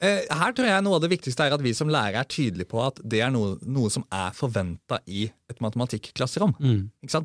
Eh, 0.00 0.22
her 0.32 0.54
tror 0.56 0.64
jeg 0.64 0.80
noe 0.80 0.96
av 0.96 1.02
det 1.04 1.10
viktigste 1.12 1.44
er 1.44 1.52
at 1.52 1.60
vi 1.60 1.74
som 1.76 1.90
lærere 1.92 2.22
er 2.22 2.28
tydelige 2.30 2.70
på 2.70 2.78
at 2.80 3.02
det 3.04 3.18
er 3.20 3.32
noe, 3.34 3.58
noe 3.68 3.90
som 3.92 4.06
er 4.08 4.30
forventa 4.32 4.96
i 5.04 5.26
et 5.50 5.58
matematikklasserom. 5.60 6.54
Mm. 6.56 6.78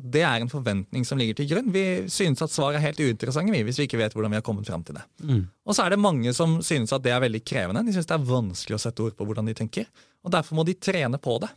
Det 0.04 0.20
er 0.20 0.44
en 0.44 0.52
forventning 0.52 1.06
som 1.08 1.16
ligger 1.16 1.38
til 1.38 1.48
grunn. 1.54 1.70
Vi 1.72 2.04
synes 2.12 2.44
at 2.44 2.52
svar 2.52 2.76
er 2.76 2.84
helt 2.84 3.00
uinteressante 3.00 3.62
hvis 3.64 3.80
vi 3.80 3.86
ikke 3.88 4.02
vet 4.02 4.12
hvordan 4.12 4.34
vi 4.34 4.40
har 4.42 4.44
kommet 4.44 4.68
fram 4.68 4.84
til 4.84 4.98
det. 4.98 5.06
Mm. 5.24 5.46
Og 5.64 5.78
så 5.78 5.86
er 5.86 5.94
det 5.94 6.02
mange 6.04 6.36
som 6.36 6.58
synes 6.60 6.92
at 6.92 7.06
det 7.06 7.14
er 7.16 7.24
veldig 7.24 7.40
krevende. 7.48 7.86
De 7.86 7.96
synes 7.96 8.10
det 8.12 8.18
er 8.18 8.28
vanskelig 8.28 8.76
å 8.76 8.82
sette 8.84 9.08
ord 9.08 9.16
på 9.16 9.24
hvordan 9.24 9.48
de 9.48 9.56
tenker. 9.56 9.88
Og 10.26 10.34
Derfor 10.34 10.58
må 10.58 10.66
de 10.66 10.74
trene 10.74 11.20
på 11.22 11.38
det. 11.42 11.50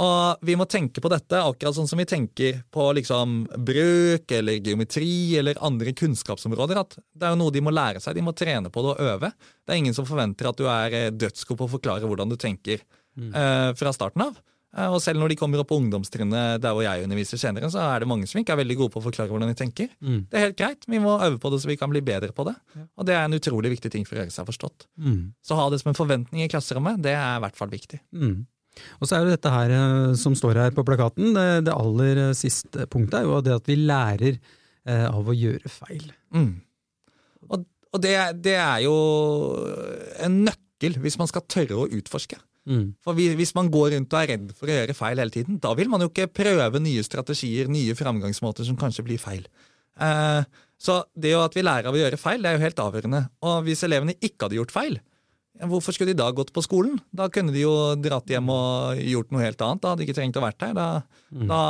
Og 0.00 0.44
vi 0.46 0.54
må 0.56 0.64
tenke 0.70 1.02
på 1.04 1.10
dette 1.12 1.36
akkurat 1.36 1.76
sånn 1.76 1.88
som 1.90 2.00
vi 2.00 2.06
tenker 2.08 2.62
på 2.72 2.86
liksom 2.96 3.42
bruk 3.60 4.32
eller 4.32 4.62
geometri 4.64 5.36
eller 5.36 5.60
andre 5.60 5.92
kunnskapsområder. 5.92 6.80
at 6.80 6.96
Det 7.12 7.26
er 7.26 7.34
jo 7.34 7.40
noe 7.42 7.52
de 7.52 7.60
må 7.60 7.74
lære 7.74 8.00
seg. 8.00 8.16
De 8.16 8.24
må 8.24 8.32
trene 8.32 8.72
på 8.72 8.84
det 8.86 8.94
og 8.94 9.02
øve. 9.10 9.32
Det 9.66 9.74
er 9.74 9.82
ingen 9.82 9.96
som 9.96 10.08
forventer 10.08 10.48
at 10.48 10.56
du 10.56 10.64
er 10.70 10.96
eh, 10.96 11.10
dødsgod 11.12 11.60
på 11.60 11.68
å 11.68 11.74
forklare 11.74 12.08
hvordan 12.08 12.32
du 12.32 12.38
tenker 12.40 12.80
mm. 13.18 13.34
uh, 13.36 13.70
fra 13.76 13.92
starten 13.92 14.24
av. 14.30 14.40
Uh, 14.72 14.88
og 14.94 15.02
selv 15.04 15.20
når 15.20 15.32
de 15.32 15.36
kommer 15.36 15.60
opp 15.60 15.68
på 15.68 15.76
ungdomstrinnet 15.76 16.62
der 16.64 16.72
hvor 16.72 16.84
jeg 16.86 17.04
underviser 17.04 17.40
senere, 17.40 17.68
så 17.72 17.82
er 17.84 18.02
det 18.02 18.08
mange 18.08 18.28
som 18.30 18.40
ikke 18.40 18.54
er 18.54 18.62
veldig 18.62 18.78
gode 18.80 18.94
på 18.94 19.02
å 19.02 19.06
forklare 19.08 19.28
hvordan 19.32 19.52
de 19.52 19.58
tenker. 19.58 19.90
Mm. 20.00 20.22
Det 20.30 20.38
er 20.38 20.46
helt 20.46 20.58
greit. 20.60 20.88
Vi 20.88 21.02
må 21.02 21.18
øve 21.18 21.40
på 21.42 21.52
det 21.52 21.60
så 21.60 21.68
vi 21.68 21.76
kan 21.80 21.92
bli 21.92 22.00
bedre 22.04 22.32
på 22.32 22.46
det. 22.48 22.56
Ja. 22.76 22.86
Og 22.96 23.08
det 23.08 23.18
er 23.18 23.26
en 23.26 23.36
utrolig 23.36 23.74
viktig 23.74 23.92
ting 23.92 24.08
for 24.08 24.16
å 24.16 24.22
gjøre 24.22 24.34
seg 24.34 24.48
forstått. 24.48 24.88
Mm. 24.96 25.20
Så 25.44 25.58
ha 25.60 25.68
det 25.72 25.82
som 25.82 25.92
en 25.92 25.98
forventning 25.98 26.46
i 26.46 26.50
klasserommet, 26.52 27.02
det 27.04 27.12
er 27.18 27.36
i 27.36 27.44
hvert 27.44 27.58
fall 27.58 27.72
viktig. 27.72 28.00
Mm. 28.16 28.42
Og 29.00 29.08
så 29.08 29.16
er 29.16 29.24
jo 29.24 29.32
dette 29.34 29.52
her 29.52 29.74
eh, 29.76 30.14
som 30.18 30.36
står 30.38 30.60
her 30.64 30.74
på 30.76 30.84
plakaten, 30.86 31.32
det, 31.36 31.64
det 31.68 31.76
aller 31.76 32.28
eh, 32.28 32.36
siste 32.36 32.86
punktet 32.90 33.20
er 33.20 33.28
jo 33.28 33.40
det 33.44 33.56
at 33.58 33.68
vi 33.68 33.78
lærer 33.80 34.38
eh, 34.38 35.08
av 35.08 35.28
å 35.28 35.36
gjøre 35.36 35.72
feil. 35.72 36.06
Mm. 36.34 36.54
Og, 37.50 37.66
og 37.92 38.02
det, 38.02 38.16
det, 38.44 38.56
er 38.56 38.84
jo 38.86 38.96
en 40.24 40.42
nøkkel 40.48 40.96
hvis 41.02 41.18
man 41.20 41.30
skal 41.30 41.44
tørre 41.50 41.84
å 41.84 41.90
utforske. 42.00 42.40
Mm. 42.68 42.94
For 43.02 43.18
Hvis 43.18 43.54
man 43.58 43.70
går 43.72 43.94
rundt 43.96 44.14
og 44.14 44.20
er 44.20 44.34
redd 44.34 44.50
for 44.58 44.70
å 44.70 44.76
gjøre 44.76 44.96
feil 44.96 45.22
hele 45.22 45.34
tiden, 45.34 45.60
da 45.62 45.74
vil 45.78 45.90
man 45.90 46.04
jo 46.04 46.10
ikke 46.12 46.30
prøve 46.30 46.82
nye 46.82 47.02
strategier, 47.06 47.70
nye 47.72 47.96
framgangsmåter 47.98 48.68
som 48.68 48.78
kanskje 48.78 49.06
blir 49.06 49.22
feil. 49.22 49.46
Eh, 50.00 50.42
så 50.82 51.02
det 51.14 51.34
at 51.38 51.54
vi 51.54 51.64
lærer 51.64 51.90
av 51.90 51.96
å 51.96 52.00
gjøre 52.00 52.20
feil, 52.20 52.42
det 52.42 52.50
er 52.50 52.58
jo 52.58 52.66
helt 52.66 52.84
avgjørende. 52.84 53.24
Og 53.46 53.66
hvis 53.66 53.84
elevene 53.86 54.18
ikke 54.18 54.46
hadde 54.46 54.60
gjort 54.60 54.74
feil, 54.74 55.00
Hvorfor 55.60 55.92
skulle 55.94 56.14
de 56.14 56.18
da 56.18 56.30
gått 56.34 56.50
på 56.54 56.62
skolen? 56.64 56.96
Da 57.14 57.28
kunne 57.30 57.52
de 57.54 57.60
jo 57.60 57.72
dratt 58.00 58.30
hjem 58.30 58.48
og 58.50 58.98
gjort 59.04 59.34
noe 59.34 59.42
helt 59.44 59.60
annet. 59.62 59.82
Da 59.82 59.92
hadde 59.92 60.00
de 60.00 60.06
ikke 60.08 60.16
trengt 60.16 60.38
å 60.40 60.42
vært 60.42 60.64
her. 60.64 60.72
Da, 60.74 60.86
mm. 61.28 61.44
da, 61.50 61.60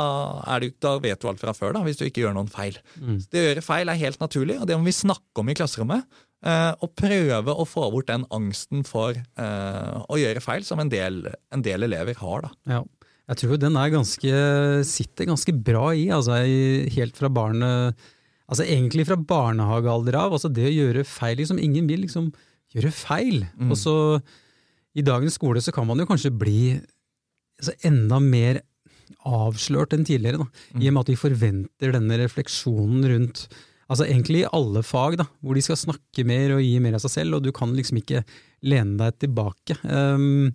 du, 0.63 0.67
da, 0.81 0.93
vet 1.03 1.19
du 1.19 1.27
alt 1.29 1.41
fra 1.41 1.53
før, 1.57 1.75
da, 1.75 1.83
hvis 1.85 1.99
du 1.99 2.05
ikke 2.07 2.23
gjør 2.23 2.37
noen 2.37 2.49
feil. 2.51 2.79
Mm. 2.95 3.19
det 3.27 3.41
å 3.41 3.45
gjøre 3.49 3.65
feil 3.65 3.91
er 3.91 3.99
helt 3.99 4.23
naturlig, 4.23 4.57
og 4.61 4.69
det 4.69 4.79
må 4.79 4.87
vi 4.87 4.95
snakke 4.95 5.43
om 5.43 5.51
i 5.51 5.57
klasserommet. 5.59 6.07
Og 6.43 6.89
prøve 6.99 7.53
å 7.55 7.63
få 7.63 7.85
bort 7.93 8.09
den 8.09 8.25
angsten 8.35 8.81
for 8.83 9.15
å 9.39 10.17
gjøre 10.19 10.43
feil 10.43 10.65
som 10.67 10.81
en 10.83 10.91
del, 10.91 11.21
en 11.55 11.63
del 11.63 11.87
elever 11.87 12.19
har. 12.19 12.43
da. 12.43 12.51
Ja. 12.75 12.81
Jeg 13.31 13.39
tror 13.39 13.59
den 13.61 13.77
er 13.79 13.93
ganske, 13.93 14.31
sitter 14.83 15.29
ganske 15.29 15.55
bra 15.55 15.85
i, 15.95 16.09
altså 16.11 16.41
helt 16.97 17.15
fra 17.19 17.31
barnet 17.31 18.03
Altså 18.43 18.65
egentlig 18.67 19.05
fra 19.07 19.15
barnehagealder 19.17 20.17
av. 20.19 20.33
altså 20.35 20.49
Det 20.51 20.65
å 20.67 20.73
gjøre 20.73 21.05
feil 21.07 21.39
liksom, 21.39 21.61
Ingen 21.63 21.87
vil 21.89 22.03
liksom 22.03 22.27
gjøre 22.75 22.91
feil. 22.93 23.45
Mm. 23.55 23.71
Og 23.71 23.79
så 23.79 23.95
i 24.93 25.05
dagens 25.05 25.37
skole 25.39 25.61
så 25.63 25.73
kan 25.73 25.87
man 25.89 26.01
jo 26.01 26.07
kanskje 26.09 26.33
bli 26.35 26.75
altså, 26.75 27.73
enda 27.87 28.19
mer 28.21 28.61
avslørt 29.23 29.93
enn 29.95 30.05
tidligere, 30.05 30.41
da, 30.41 30.47
mm. 30.75 30.81
i 30.81 30.89
og 30.89 30.93
med 30.93 31.01
at 31.03 31.11
vi 31.13 31.19
forventer 31.21 31.93
denne 31.95 32.17
refleksjonen 32.19 33.05
rundt 33.09 33.45
altså 33.87 34.07
egentlig 34.07 34.43
i 34.43 34.51
alle 34.51 34.83
fag, 34.85 35.17
da, 35.21 35.27
hvor 35.43 35.57
de 35.57 35.65
skal 35.65 35.79
snakke 35.79 36.25
mer 36.27 36.55
og 36.57 36.63
gi 36.63 36.77
mer 36.83 36.97
av 36.97 37.03
seg 37.03 37.15
selv, 37.17 37.37
og 37.37 37.45
du 37.45 37.51
kan 37.55 37.73
liksom 37.75 37.99
ikke 38.01 38.23
lene 38.67 38.97
deg 39.01 39.19
tilbake. 39.25 39.77
Um, 39.83 40.53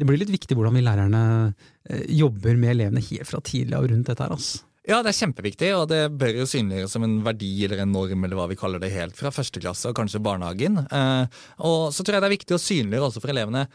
det 0.00 0.08
blir 0.08 0.20
litt 0.22 0.32
viktig 0.32 0.56
hvordan 0.56 0.78
vi 0.78 0.86
lærerne 0.86 1.22
uh, 1.52 2.02
jobber 2.08 2.56
med 2.56 2.76
elevene 2.76 3.04
helt 3.04 3.28
fra 3.28 3.42
tidlig 3.44 3.76
av 3.76 3.88
rundt 3.90 4.08
dette 4.08 4.24
her. 4.24 4.36
altså. 4.36 4.64
Ja, 4.88 5.02
det 5.04 5.12
er 5.12 5.18
kjempeviktig, 5.18 5.68
og 5.76 5.90
det 5.90 6.00
bør 6.18 6.40
jo 6.40 6.48
synliggjøres 6.48 6.94
som 6.96 7.04
en 7.04 7.18
verdi 7.22 7.50
eller 7.66 7.82
en 7.82 7.92
norm, 7.92 8.24
eller 8.24 8.38
hva 8.38 8.46
vi 8.50 8.56
kaller 8.58 8.80
det 8.82 8.90
helt 8.94 9.18
fra 9.18 9.32
første 9.34 9.60
klasse 9.60 9.90
og 9.90 9.98
kanskje 9.98 10.22
barnehagen. 10.24 10.80
Eh, 10.88 11.42
og 11.68 11.92
så 11.92 12.02
tror 12.02 12.16
jeg 12.16 12.24
det 12.24 12.30
er 12.30 12.34
viktig 12.38 12.56
å 12.56 12.62
synliggjøre 12.64 13.10
også 13.10 13.22
for 13.22 13.32
elevene 13.34 13.66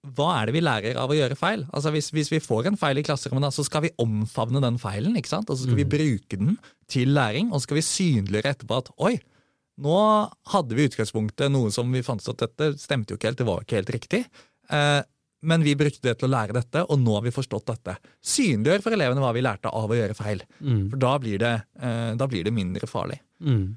hva 0.00 0.30
er 0.38 0.48
det 0.48 0.54
vi 0.56 0.62
lærer 0.64 0.96
av 0.96 1.12
å 1.12 1.16
gjøre 1.16 1.36
feil? 1.36 1.66
Altså 1.76 1.92
Hvis, 1.92 2.08
hvis 2.16 2.30
vi 2.32 2.40
får 2.40 2.70
en 2.70 2.78
feil 2.80 3.00
i 3.00 3.04
klasserommet, 3.04 3.52
så 3.52 3.64
skal 3.66 3.84
vi 3.84 3.92
omfavne 4.00 4.62
den 4.64 4.78
feilen, 4.80 5.16
ikke 5.20 5.32
sant? 5.32 5.50
og 5.52 5.58
så 5.58 5.66
skal 5.66 5.76
mm. 5.76 5.82
vi 5.82 5.90
bruke 5.96 6.38
den 6.40 6.56
til 6.90 7.12
læring, 7.16 7.50
og 7.50 7.60
så 7.60 7.68
skal 7.68 7.80
vi 7.80 7.86
synliggjøre 7.88 8.54
etterpå 8.54 8.80
at 8.80 8.88
oi, 8.96 9.14
nå 9.80 9.98
hadde 10.52 10.76
vi 10.76 10.86
utgangspunktet 10.88 11.52
noe 11.52 11.72
som 11.72 11.92
vi 11.92 12.04
fant 12.04 12.24
ut 12.24 12.32
at 12.32 12.42
dette 12.46 12.80
stemte 12.80 13.12
jo 13.12 13.20
ikke 13.20 13.30
helt, 13.30 13.40
det 13.40 13.48
var 13.48 13.64
ikke 13.64 13.80
helt 13.80 13.92
riktig. 13.96 14.22
Eh, 14.72 15.00
men 15.42 15.64
vi 15.64 15.76
brukte 15.78 16.04
det 16.04 16.18
til 16.20 16.28
å 16.28 16.32
lære 16.34 16.56
dette, 16.56 16.82
og 16.84 17.00
nå 17.00 17.14
har 17.16 17.24
vi 17.24 17.32
forstått 17.32 17.70
dette. 17.70 17.96
Synliggjør 18.32 18.84
for 18.84 18.96
elevene 18.96 19.22
hva 19.24 19.32
vi 19.36 19.44
lærte 19.44 19.72
av 19.72 19.88
å 19.88 19.96
gjøre 19.96 20.16
feil. 20.16 20.42
Mm. 20.60 20.82
For 20.92 21.00
da 21.00 21.14
blir, 21.22 21.40
det, 21.40 21.54
eh, 21.80 22.10
da 22.20 22.28
blir, 22.28 22.44
det, 22.44 22.52
mindre 22.56 22.88
farlig. 22.90 23.20
Mm. 23.40 23.70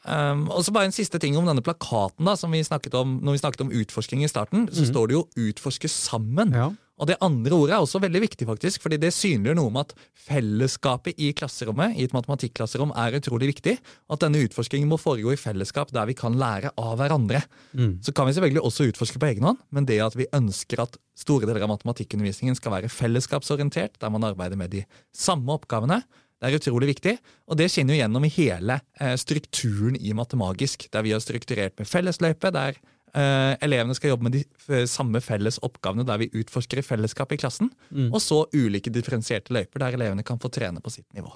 Um, 0.00 0.46
og 0.48 0.64
så 0.64 0.72
bare 0.72 0.88
En 0.88 0.94
siste 0.96 1.18
ting 1.20 1.34
om 1.36 1.44
denne 1.44 1.60
plakaten. 1.60 2.24
da, 2.24 2.32
som 2.36 2.50
vi 2.50 2.62
snakket 2.64 2.94
om 2.96 3.18
Når 3.20 3.32
vi 3.36 3.42
snakket 3.42 3.60
om 3.66 3.72
utforsking 3.82 4.24
i 4.24 4.30
starten, 4.32 4.68
så 4.72 4.86
mm. 4.86 4.88
står 4.92 5.08
det 5.08 5.14
jo 5.14 5.28
'utforske 5.36 5.88
sammen'. 5.88 6.54
Ja. 6.56 6.70
Og 7.00 7.08
Det 7.08 7.16
andre 7.24 7.56
ordet 7.56 7.74
er 7.74 7.80
også 7.80 8.00
veldig 8.00 8.20
viktig, 8.20 8.46
faktisk, 8.46 8.82
fordi 8.84 8.98
det 9.00 9.14
synliggjør 9.16 9.56
noe 9.56 9.70
om 9.72 9.78
at 9.80 9.94
fellesskapet 10.20 11.16
i 11.16 11.32
klasserommet 11.32 11.96
i 11.96 12.04
et 12.04 12.12
matematikklasserom 12.12 12.92
er 12.92 13.16
utrolig 13.16 13.48
viktig. 13.56 13.78
At 14.12 14.20
denne 14.20 14.42
utforskingen 14.44 14.88
må 14.88 15.00
foregå 15.00 15.32
i 15.32 15.40
fellesskap 15.40 15.94
der 15.96 16.04
vi 16.10 16.14
kan 16.18 16.36
lære 16.36 16.74
av 16.76 16.98
hverandre. 17.00 17.40
Mm. 17.72 18.04
Så 18.04 18.12
kan 18.12 18.28
vi 18.28 18.36
selvfølgelig 18.36 18.64
også 18.68 18.90
utforske 18.92 19.18
på 19.18 19.30
egen 19.32 19.48
hånd, 19.48 19.58
men 19.72 19.88
det 19.88 20.00
at 20.04 20.16
vi 20.16 20.28
ønsker 20.36 20.84
at 20.84 21.00
store 21.16 21.48
deler 21.48 21.64
av 21.64 21.72
matematikkundervisningen 21.72 22.56
skal 22.56 22.76
være 22.76 22.92
fellesskapsorientert, 22.92 23.96
der 24.00 24.12
man 24.12 24.24
arbeider 24.24 24.60
med 24.60 24.70
de 24.76 24.84
samme 25.16 25.56
oppgavene, 25.56 26.02
det 26.40 26.48
er 26.48 26.56
utrolig 26.56 26.88
viktig, 26.94 27.16
og 27.52 27.58
det 27.60 27.68
skinner 27.72 27.96
jo 27.96 28.00
gjennom 28.00 28.24
i 28.24 28.32
hele 28.32 28.78
eh, 29.00 29.12
strukturen 29.20 29.98
i 30.00 30.14
Matemagisk, 30.16 30.86
der 30.92 31.04
vi 31.04 31.12
har 31.12 31.20
strukturert 31.20 31.76
med 31.76 31.88
fellesløype, 31.88 32.52
der 32.56 32.78
eh, 33.12 33.52
elevene 33.66 33.96
skal 33.96 34.14
jobbe 34.14 34.28
med 34.28 34.38
de 34.38 34.80
samme 34.88 35.20
felles 35.24 35.60
oppgavene 35.66 36.06
der 36.08 36.22
vi 36.22 36.30
utforsker 36.40 36.80
i 36.80 36.86
fellesskap 36.86 37.34
i 37.36 37.40
klassen, 37.40 37.68
mm. 37.90 38.08
og 38.08 38.24
så 38.24 38.46
ulike 38.56 38.92
differensierte 38.94 39.52
løyper 39.52 39.84
der 39.84 40.00
elevene 40.00 40.24
kan 40.24 40.40
få 40.40 40.48
trene 40.52 40.80
på 40.80 40.92
sitt 40.94 41.08
nivå. 41.16 41.34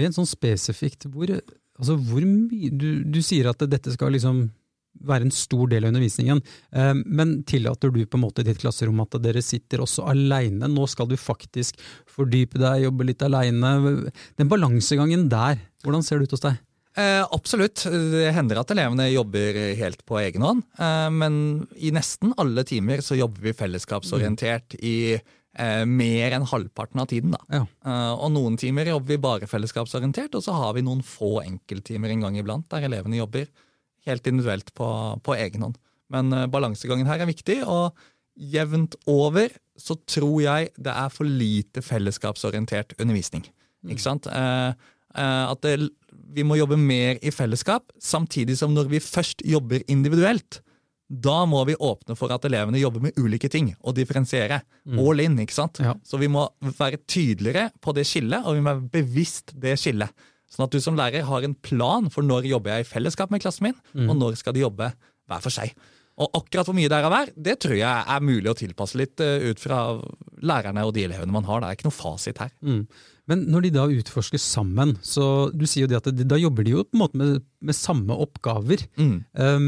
Rent 0.00 0.16
sånn 0.16 0.28
spesifikt, 0.28 1.10
hvor, 1.12 1.28
altså 1.76 1.96
hvor 2.00 2.24
mye 2.24 2.72
du, 2.72 3.04
du 3.04 3.20
sier 3.24 3.50
at 3.52 3.60
dette 3.68 3.92
skal 3.92 4.16
liksom 4.16 4.46
være 5.00 5.26
en 5.26 5.34
stor 5.34 5.70
del 5.70 5.86
av 5.86 5.92
undervisningen. 5.92 6.42
Eh, 6.72 6.92
men 7.04 7.38
tillater 7.48 7.92
du 7.94 8.02
på 8.06 8.18
en 8.18 8.24
måte 8.26 8.44
i 8.44 8.48
ditt 8.48 8.60
klasserom 8.62 9.00
at 9.04 9.16
dere 9.22 9.42
sitter 9.44 9.84
også 9.84 10.06
aleine? 10.12 10.68
Nå 10.70 10.86
skal 10.90 11.08
du 11.10 11.16
faktisk 11.20 11.80
fordype 12.10 12.60
deg, 12.62 12.86
jobbe 12.86 13.08
litt 13.08 13.24
aleine. 13.26 13.72
Den 14.38 14.52
balansegangen 14.52 15.28
der, 15.32 15.60
hvordan 15.84 16.06
ser 16.06 16.20
det 16.20 16.30
ut 16.30 16.36
hos 16.36 16.46
deg? 16.46 16.60
Eh, 16.92 17.22
absolutt. 17.32 17.86
Det 17.88 18.32
hender 18.36 18.60
at 18.60 18.72
elevene 18.74 19.08
jobber 19.08 19.56
helt 19.78 20.02
på 20.08 20.18
egen 20.20 20.44
hånd. 20.44 20.64
Eh, 20.76 21.08
men 21.14 21.36
i 21.80 21.92
nesten 21.94 22.34
alle 22.40 22.66
timer 22.68 23.00
så 23.04 23.16
jobber 23.16 23.48
vi 23.48 23.56
fellesskapsorientert 23.56 24.76
i 24.84 24.96
eh, 25.16 25.84
mer 25.88 26.36
enn 26.36 26.46
halvparten 26.48 27.00
av 27.00 27.08
tiden. 27.12 27.36
Ja. 27.48 27.64
Eh, 27.64 28.12
og 28.12 28.32
noen 28.34 28.58
timer 28.60 28.92
jobber 28.92 29.14
vi 29.14 29.22
bare 29.24 29.48
fellesskapsorientert, 29.50 30.36
og 30.36 30.44
så 30.44 30.56
har 30.56 30.76
vi 30.76 30.84
noen 30.84 31.00
få 31.06 31.38
enkelttimer 31.46 32.12
en 32.12 32.26
gang 32.26 32.40
iblant 32.40 32.68
der 32.72 32.88
elevene 32.90 33.22
jobber 33.22 33.48
helt 34.08 34.26
individuelt 34.30 34.72
på, 34.78 34.88
på 35.24 35.36
egen 35.38 35.66
hånd. 35.66 35.78
Men 36.12 36.32
uh, 36.34 36.46
balansegangen 36.50 37.08
her 37.08 37.22
er 37.22 37.30
viktig, 37.30 37.62
og 37.64 37.96
jevnt 38.32 38.96
over 39.10 39.52
så 39.78 39.96
tror 40.08 40.38
jeg 40.44 40.72
det 40.80 40.92
er 40.92 41.12
for 41.12 41.28
lite 41.28 41.82
fellesskapsorientert 41.84 42.96
undervisning. 42.98 43.44
Mm. 43.82 43.94
Ikke 43.94 44.04
sant? 44.04 44.28
Uh, 44.28 44.72
uh, 45.16 45.52
at 45.52 45.62
det, 45.64 45.90
vi 46.32 46.44
må 46.46 46.58
jobbe 46.60 46.78
mer 46.80 47.20
i 47.22 47.32
fellesskap, 47.34 47.90
samtidig 48.00 48.58
som 48.60 48.74
når 48.74 48.92
vi 48.92 49.02
først 49.04 49.44
jobber 49.48 49.84
individuelt, 49.92 50.62
da 51.12 51.42
må 51.44 51.60
vi 51.68 51.74
åpne 51.76 52.14
for 52.16 52.32
at 52.32 52.44
elevene 52.48 52.80
jobber 52.80 53.02
med 53.04 53.18
ulike 53.20 53.50
ting 53.52 53.74
og 53.82 53.96
differensiere. 53.98 54.62
Mm. 54.88 55.00
All 55.02 55.20
in, 55.20 55.34
ikke 55.42 55.56
sant? 55.56 55.82
Ja. 55.84 55.92
Så 56.08 56.16
vi 56.20 56.30
må 56.32 56.46
være 56.78 57.02
tydeligere 57.04 57.68
på 57.84 57.92
det 57.96 58.06
skillet, 58.08 58.46
og 58.46 58.56
vi 58.56 58.62
må 58.64 58.72
være 58.72 58.92
bevisst 58.94 59.52
det 59.60 59.76
skillet. 59.80 60.08
Sånn 60.52 60.66
at 60.66 60.74
du 60.74 60.82
som 60.84 60.98
lærer 60.98 61.24
har 61.28 61.46
en 61.46 61.56
plan 61.64 62.10
for 62.12 62.26
når 62.26 62.50
jobber 62.50 62.76
jeg 62.76 62.84
i 62.84 62.90
fellesskap 62.90 63.32
med 63.32 63.42
klassen 63.44 63.70
min, 63.70 63.78
mm. 63.96 64.10
og 64.10 64.18
når 64.20 64.38
skal 64.40 64.56
de 64.56 64.64
jobbe 64.66 64.90
hver 64.92 65.44
for 65.44 65.54
seg. 65.54 65.72
Og 66.20 66.28
akkurat 66.36 66.68
hvor 66.68 66.76
mye 66.76 66.90
det 66.92 66.98
er 66.98 67.06
av 67.08 67.14
hver, 67.14 67.30
det 67.40 67.54
tror 67.64 67.78
jeg 67.78 67.88
er 67.88 68.26
mulig 68.26 68.50
å 68.50 68.58
tilpasse 68.58 68.98
litt 69.00 69.22
uh, 69.24 69.48
ut 69.48 69.62
fra 69.62 69.78
lærerne 70.44 70.84
og 70.84 70.92
de 70.96 71.06
elevene 71.06 71.32
man 71.32 71.48
har. 71.48 71.62
Det 71.62 71.70
er 71.70 71.78
ikke 71.78 71.88
noe 71.88 71.96
fasit 71.96 72.42
her. 72.42 72.52
Mm. 72.60 72.82
Men 73.32 73.46
når 73.48 73.64
de 73.64 73.70
da 73.78 73.86
utforsker 73.88 74.40
sammen, 74.42 74.96
så 75.06 75.24
du 75.54 75.64
sier 75.64 75.86
jo 75.86 75.92
det 75.92 76.02
at 76.02 76.10
de, 76.12 76.26
da 76.28 76.36
jobber 76.36 76.66
de 76.66 76.74
jo 76.74 76.84
på 76.84 76.98
en 76.98 77.02
måte 77.04 77.20
med, 77.20 77.46
med 77.64 77.78
samme 77.78 78.18
oppgaver. 78.26 78.84
Mm. 79.00 79.16
Um, 79.32 79.64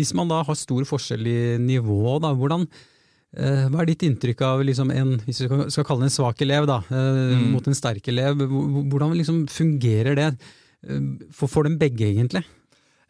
hvis 0.00 0.10
man 0.18 0.32
da 0.32 0.42
har 0.48 0.58
stor 0.58 0.88
forskjell 0.88 1.30
i 1.30 1.38
nivå, 1.62 2.18
da, 2.24 2.34
hvordan, 2.34 2.66
Eh, 2.66 2.93
hva 3.34 3.82
er 3.82 3.88
ditt 3.90 4.04
inntrykk 4.06 4.42
av 4.46 4.60
liksom 4.66 4.92
en 4.94 5.16
hvis 5.24 5.42
vi 5.42 5.48
skal 5.48 5.86
kalle 5.86 6.04
det 6.04 6.12
en 6.12 6.18
svak 6.18 6.42
elev 6.44 6.68
da, 6.70 6.82
eh, 6.90 7.32
mm. 7.34 7.48
mot 7.54 7.66
en 7.66 7.78
sterk 7.78 8.06
elev? 8.12 8.44
Hvordan 8.44 9.16
liksom 9.18 9.44
fungerer 9.50 10.18
det 10.18 10.28
eh, 10.32 11.00
for, 11.34 11.50
for 11.50 11.66
dem 11.66 11.80
begge, 11.80 12.06
egentlig? 12.12 12.44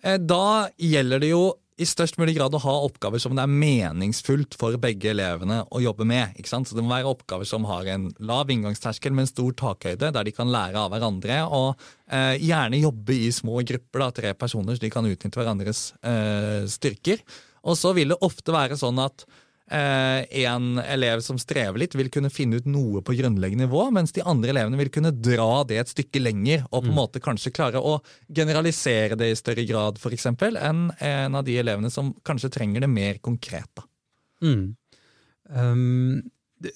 Da 0.05 0.69
gjelder 0.77 1.23
det 1.23 1.31
jo 1.33 1.45
i 1.81 1.87
størst 1.89 2.21
mulig 2.21 2.37
grad 2.37 2.55
å 2.55 2.61
ha 2.63 2.75
oppgaver 2.87 3.19
som 3.19 3.35
det 3.35 3.43
er 3.43 3.51
meningsfullt 3.51 4.55
for 4.59 4.77
begge 4.79 5.11
elevene 5.11 5.63
å 5.75 5.81
jobbe 5.83 6.07
med. 6.07 6.37
ikke 6.39 6.53
sant? 6.53 6.69
Så 6.69 6.77
Det 6.77 6.85
må 6.85 6.93
være 6.93 7.11
oppgaver 7.11 7.49
som 7.49 7.65
har 7.67 7.89
en 7.91 8.11
lav 8.23 8.53
inngangsterskel 8.53 9.15
med 9.17 9.27
en 9.27 9.33
stor 9.33 9.57
takhøyde, 9.59 10.13
der 10.15 10.29
de 10.29 10.35
kan 10.37 10.53
lære 10.55 10.79
av 10.79 10.93
hverandre. 10.95 11.41
Og 11.51 11.75
eh, 12.07 12.37
gjerne 12.39 12.83
jobbe 12.85 13.17
i 13.17 13.33
små 13.35 13.65
grupper, 13.67 14.05
da, 14.05 14.11
tre 14.15 14.35
personer, 14.39 14.77
så 14.77 14.87
de 14.87 14.93
kan 14.95 15.09
utnytte 15.09 15.41
hverandres 15.41 15.89
eh, 16.07 16.63
styrker. 16.71 17.25
Og 17.65 17.81
så 17.81 17.91
vil 17.97 18.15
det 18.15 18.23
ofte 18.23 18.55
være 18.55 18.79
sånn 18.79 19.03
at 19.03 19.27
Eh, 19.27 19.44
en 19.73 20.79
elev 20.79 21.23
som 21.25 21.39
strever 21.41 21.81
litt, 21.81 21.95
vil 21.97 22.11
kunne 22.13 22.29
finne 22.31 22.59
ut 22.61 22.67
noe 22.69 23.01
på 23.01 23.15
grunnleggende 23.17 23.65
nivå, 23.65 23.87
mens 23.97 24.13
de 24.13 24.21
andre 24.21 24.53
elevene 24.53 24.77
vil 24.77 24.91
kunne 24.93 25.15
dra 25.17 25.65
det 25.65 25.79
et 25.81 25.93
stykke 25.93 26.21
lenger 26.21 26.67
og 26.67 26.83
på 26.83 26.91
en 26.91 26.93
mm. 26.93 26.99
måte 26.99 27.23
kanskje 27.25 27.55
klare 27.57 27.81
å 27.81 27.95
generalisere 28.29 29.17
det 29.17 29.31
i 29.33 29.39
større 29.39 29.65
grad 29.65 30.01
eksempel, 30.13 30.59
enn 30.61 30.91
en 31.01 31.39
av 31.41 31.47
de 31.49 31.57
elevene 31.63 31.91
som 31.91 32.13
kanskje 32.29 32.53
trenger 32.53 32.85
det 32.85 32.93
mer 32.93 33.19
konkret. 33.25 33.71
Da. 33.73 33.87
Mm. 34.45 34.77
Um, 35.49 36.21
det, 36.61 36.75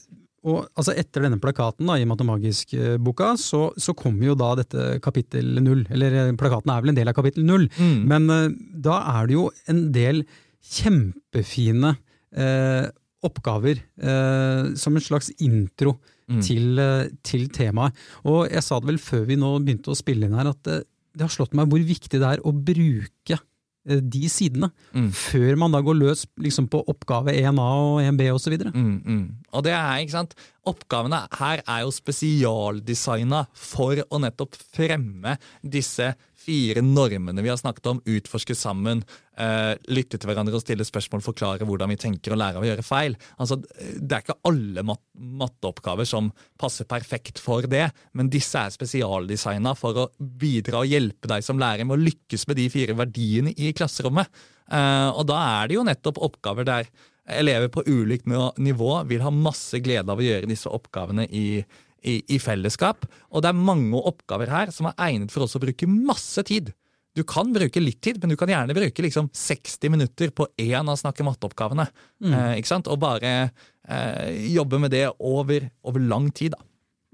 og 0.49 0.69
altså 0.79 0.95
Etter 0.97 1.25
denne 1.25 1.41
plakaten 1.43 1.89
da, 1.89 1.97
i 1.99 2.07
Matemagisk-boka, 2.09 3.33
så, 3.41 3.63
så 3.77 3.95
kommer 3.99 4.31
jo 4.31 4.37
da 4.39 4.53
dette 4.59 4.91
kapittel 5.05 5.59
null. 5.65 5.83
Eller 5.93 6.15
eh, 6.15 6.35
plakaten 6.39 6.73
er 6.73 6.85
vel 6.85 6.93
en 6.93 6.99
del 7.01 7.11
av 7.11 7.17
kapittel 7.19 7.47
null, 7.49 7.67
mm. 7.75 8.05
men 8.09 8.29
uh, 8.31 8.45
da 8.89 9.01
er 9.19 9.29
det 9.29 9.37
jo 9.37 9.49
en 9.69 9.89
del 9.95 10.23
kjempefine 10.69 11.97
eh, 12.37 12.87
oppgaver 13.27 13.81
eh, 13.81 14.71
som 14.79 14.97
en 14.97 15.05
slags 15.05 15.31
intro 15.43 15.97
mm. 16.31 16.41
til, 16.45 16.79
eh, 16.79 17.11
til, 17.27 17.49
temaet. 17.55 17.97
Og 18.29 18.47
jeg 18.51 18.65
sa 18.65 18.79
det 18.79 18.93
vel 18.93 19.03
før 19.03 19.27
vi 19.29 19.39
nå 19.41 19.57
begynte 19.59 19.93
å 19.93 19.99
spille 19.99 20.29
inn 20.29 20.39
her, 20.39 20.53
at 20.53 20.63
det, 20.69 20.83
det 21.17 21.27
har 21.27 21.35
slått 21.35 21.57
meg 21.59 21.71
hvor 21.71 21.83
viktig 21.83 22.21
det 22.21 22.29
er 22.29 22.45
å 22.47 22.53
bruke 22.55 23.39
eh, 23.39 24.03
de 24.15 24.31
sidene, 24.31 24.71
mm. 24.95 25.11
før 25.17 25.59
man 25.65 25.75
da 25.75 25.83
går 25.85 25.99
løs 25.99 26.27
liksom, 26.39 26.71
på 26.71 26.85
oppgave 26.93 27.35
1A 27.35 27.69
og 27.83 28.03
1B 28.05 28.31
osv. 28.35 28.55
Mm, 28.69 28.95
mm. 29.03 29.25
Og 29.53 29.67
det 29.67 29.75
er, 29.75 30.05
ikke 30.05 30.19
sant, 30.19 30.39
Oppgavene 30.69 31.25
her 31.39 31.63
er 31.65 31.85
jo 31.85 31.93
spesialdesigna 31.95 33.45
for 33.57 34.01
å 34.09 34.21
nettopp 34.23 34.59
fremme 34.77 35.39
disse 35.63 36.13
fire 36.39 36.83
normene 36.85 37.43
vi 37.45 37.51
har 37.51 37.59
snakket 37.61 37.91
om, 37.91 38.01
utforske 38.09 38.55
sammen, 38.57 39.03
uh, 39.41 39.75
lytte 39.91 40.17
til 40.17 40.31
hverandre 40.31 40.57
og 40.57 40.63
stille 40.63 40.87
spørsmål, 40.87 41.23
forklare 41.25 41.67
hvordan 41.69 41.93
vi 41.93 41.99
tenker 42.01 42.35
og 42.35 42.41
lære 42.41 42.61
av 42.61 42.65
å 42.65 42.69
gjøre 42.71 42.87
feil. 42.87 43.17
Altså, 43.37 43.59
det 43.61 44.09
er 44.09 44.25
ikke 44.25 44.39
alle 44.49 44.85
mat 44.87 45.03
matteoppgaver 45.19 46.07
som 46.09 46.31
passer 46.61 46.87
perfekt 46.89 47.41
for 47.43 47.67
det, 47.69 47.89
men 48.17 48.31
disse 48.33 48.61
er 48.61 48.73
spesialdesigna 48.75 49.75
for 49.79 50.05
å 50.05 50.07
bidra 50.19 50.85
og 50.85 50.93
hjelpe 50.93 51.31
deg 51.31 51.45
som 51.45 51.61
lærer 51.61 51.89
med 51.89 51.99
å 51.99 52.07
lykkes 52.07 52.47
med 52.49 52.61
de 52.61 52.69
fire 52.73 52.97
verdiene 52.99 53.53
i 53.57 53.73
klasserommet. 53.77 54.31
Eh, 54.69 55.11
og 55.11 55.25
da 55.29 55.39
er 55.61 55.69
det 55.69 55.79
jo 55.79 55.87
nettopp 55.89 56.21
oppgaver 56.29 56.69
der 56.69 56.91
elever 57.29 57.69
på 57.73 57.85
ulikt 57.87 58.29
nivå 58.59 58.93
vil 59.09 59.23
ha 59.25 59.33
masse 59.35 59.81
glede 59.85 60.13
av 60.13 60.21
å 60.21 60.25
gjøre 60.25 60.49
disse 60.51 60.71
oppgavene 60.73 61.27
i, 61.29 61.61
i, 62.03 62.19
i 62.35 62.39
fellesskap. 62.43 63.07
Og 63.33 63.45
det 63.45 63.53
er 63.53 63.65
mange 63.71 64.01
oppgaver 64.11 64.53
her 64.53 64.75
som 64.75 64.91
er 64.91 64.99
egnet 65.09 65.35
for 65.35 65.47
oss 65.47 65.57
å 65.59 65.63
bruke 65.63 65.91
masse 65.91 66.45
tid. 66.49 66.73
Du 67.17 67.25
kan 67.27 67.51
bruke 67.55 67.83
litt 67.83 68.01
tid, 68.05 68.21
men 68.23 68.31
du 68.31 68.39
kan 68.39 68.51
gjerne 68.51 68.77
bruke 68.77 69.03
liksom 69.03 69.31
60 69.35 69.91
minutter 69.91 70.31
på 70.31 70.47
én 70.61 70.87
av 70.87 70.99
snakke 71.01 71.27
matte-oppgavene. 71.27 71.89
Mm. 72.23 72.35
Eh, 72.35 72.53
ikke 72.61 72.71
sant? 72.71 72.91
Og 72.91 73.01
bare 73.03 73.33
eh, 73.49 74.45
jobbe 74.55 74.79
med 74.85 74.95
det 74.95 75.09
over, 75.19 75.67
over 75.89 76.05
lang 76.05 76.29
tid. 76.31 76.55
da. 76.55 76.63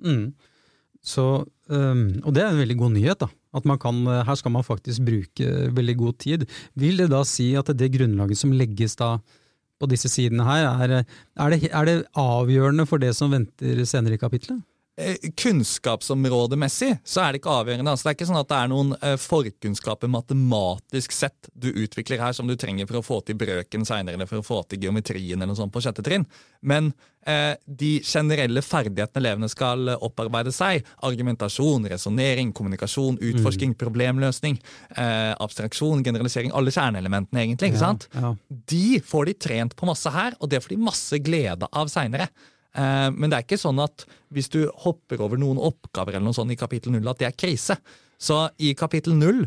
Mm. 0.04 0.26
Så, 1.04 1.24
um, 1.68 2.04
og 2.24 2.32
det 2.32 2.42
er 2.42 2.52
en 2.52 2.60
veldig 2.60 2.76
god 2.80 2.94
nyhet. 2.96 3.24
da. 3.24 3.30
At 3.54 3.68
man 3.68 3.78
kan, 3.80 4.02
Her 4.26 4.36
skal 4.40 4.52
man 4.52 4.66
faktisk 4.66 5.04
bruke 5.06 5.70
veldig 5.72 5.96
god 6.00 6.18
tid. 6.18 6.46
Vil 6.74 7.00
det 7.00 7.08
da 7.12 7.22
si 7.28 7.52
at 7.56 7.70
det 7.72 7.92
grunnlaget 7.94 8.40
som 8.40 8.52
legges 8.52 8.96
da 9.00 9.18
på 9.80 9.88
disse 9.90 10.08
sidene 10.08 10.46
her, 10.46 10.68
er, 10.68 11.02
er, 11.36 11.50
det, 11.50 11.70
er 11.70 11.88
det 11.88 11.96
avgjørende 12.20 12.86
for 12.86 13.02
det 13.02 13.14
som 13.16 13.34
venter 13.34 13.84
senere 13.88 14.18
i 14.18 14.22
kapitlet? 14.22 14.62
Eh, 14.96 15.16
kunnskapsområdemessig 15.36 16.92
så 17.04 17.24
er 17.24 17.32
det 17.34 17.40
ikke 17.40 17.50
avgjørende. 17.50 17.90
Altså, 17.90 18.06
det 18.06 18.10
er 18.12 18.14
ikke 18.14 18.28
sånn 18.28 18.38
at 18.38 18.50
det 18.52 18.58
er 18.60 18.68
noen 18.70 18.92
eh, 19.00 19.16
forkunnskaper 19.18 20.10
matematisk 20.12 21.16
sett 21.16 21.48
du 21.50 21.72
utvikler 21.72 22.22
her 22.22 22.36
som 22.36 22.46
du 22.46 22.54
trenger 22.54 22.86
for 22.86 23.00
å 23.00 23.02
få 23.02 23.18
til 23.26 23.34
brøken 23.40 23.82
seinere, 23.88 24.14
eller 24.14 24.30
for 24.30 24.38
å 24.38 24.46
få 24.46 24.60
til 24.70 24.86
geometrien 24.86 25.34
eller 25.34 25.50
noe 25.50 25.58
sånt 25.58 25.74
på 25.74 25.82
sjette 25.82 26.04
trinn. 26.06 26.28
Men 26.62 26.92
eh, 27.26 27.58
de 27.66 27.90
generelle 28.06 28.62
ferdighetene 28.62 29.24
elevene 29.24 29.50
skal 29.50 29.96
opparbeide 29.96 30.54
seg, 30.54 30.86
argumentasjon, 31.10 31.90
resonnering, 31.90 32.54
kommunikasjon, 32.54 33.18
utforsking, 33.18 33.74
mm. 33.74 33.80
problemløsning, 33.82 34.62
eh, 34.94 35.34
abstraksjon, 35.34 36.06
generalisering, 36.06 36.54
alle 36.54 36.70
kjerneelementene, 36.70 37.42
egentlig, 37.48 37.74
ikke 37.74 37.82
sant? 37.82 38.06
Ja, 38.14 38.30
ja. 38.30 38.62
De 38.70 38.86
får 39.02 39.32
de 39.32 39.38
trent 39.50 39.74
på 39.74 39.90
masse 39.90 40.14
her, 40.14 40.38
og 40.38 40.54
det 40.54 40.62
får 40.62 40.76
de 40.76 40.82
masse 40.86 41.24
glede 41.26 41.66
av 41.74 41.90
seinere. 41.90 42.30
Eh, 42.74 43.10
men 43.14 43.30
det 43.30 43.38
er 43.38 43.46
ikke 43.46 43.60
sånn 43.60 43.82
at 43.82 44.06
hvis 44.34 44.50
du 44.52 44.64
hopper 44.84 45.22
over 45.24 45.40
noen 45.40 45.60
oppgaver 45.62 46.16
eller 46.16 46.26
noe 46.26 46.36
sånt 46.36 46.52
i 46.54 46.58
kapittel 46.58 46.94
0, 46.94 47.06
at 47.12 47.22
det 47.22 47.30
er 47.30 47.38
krise. 47.38 47.78
Så 48.18 48.46
i 48.62 48.74
kapittel 48.78 49.16
0 49.18 49.44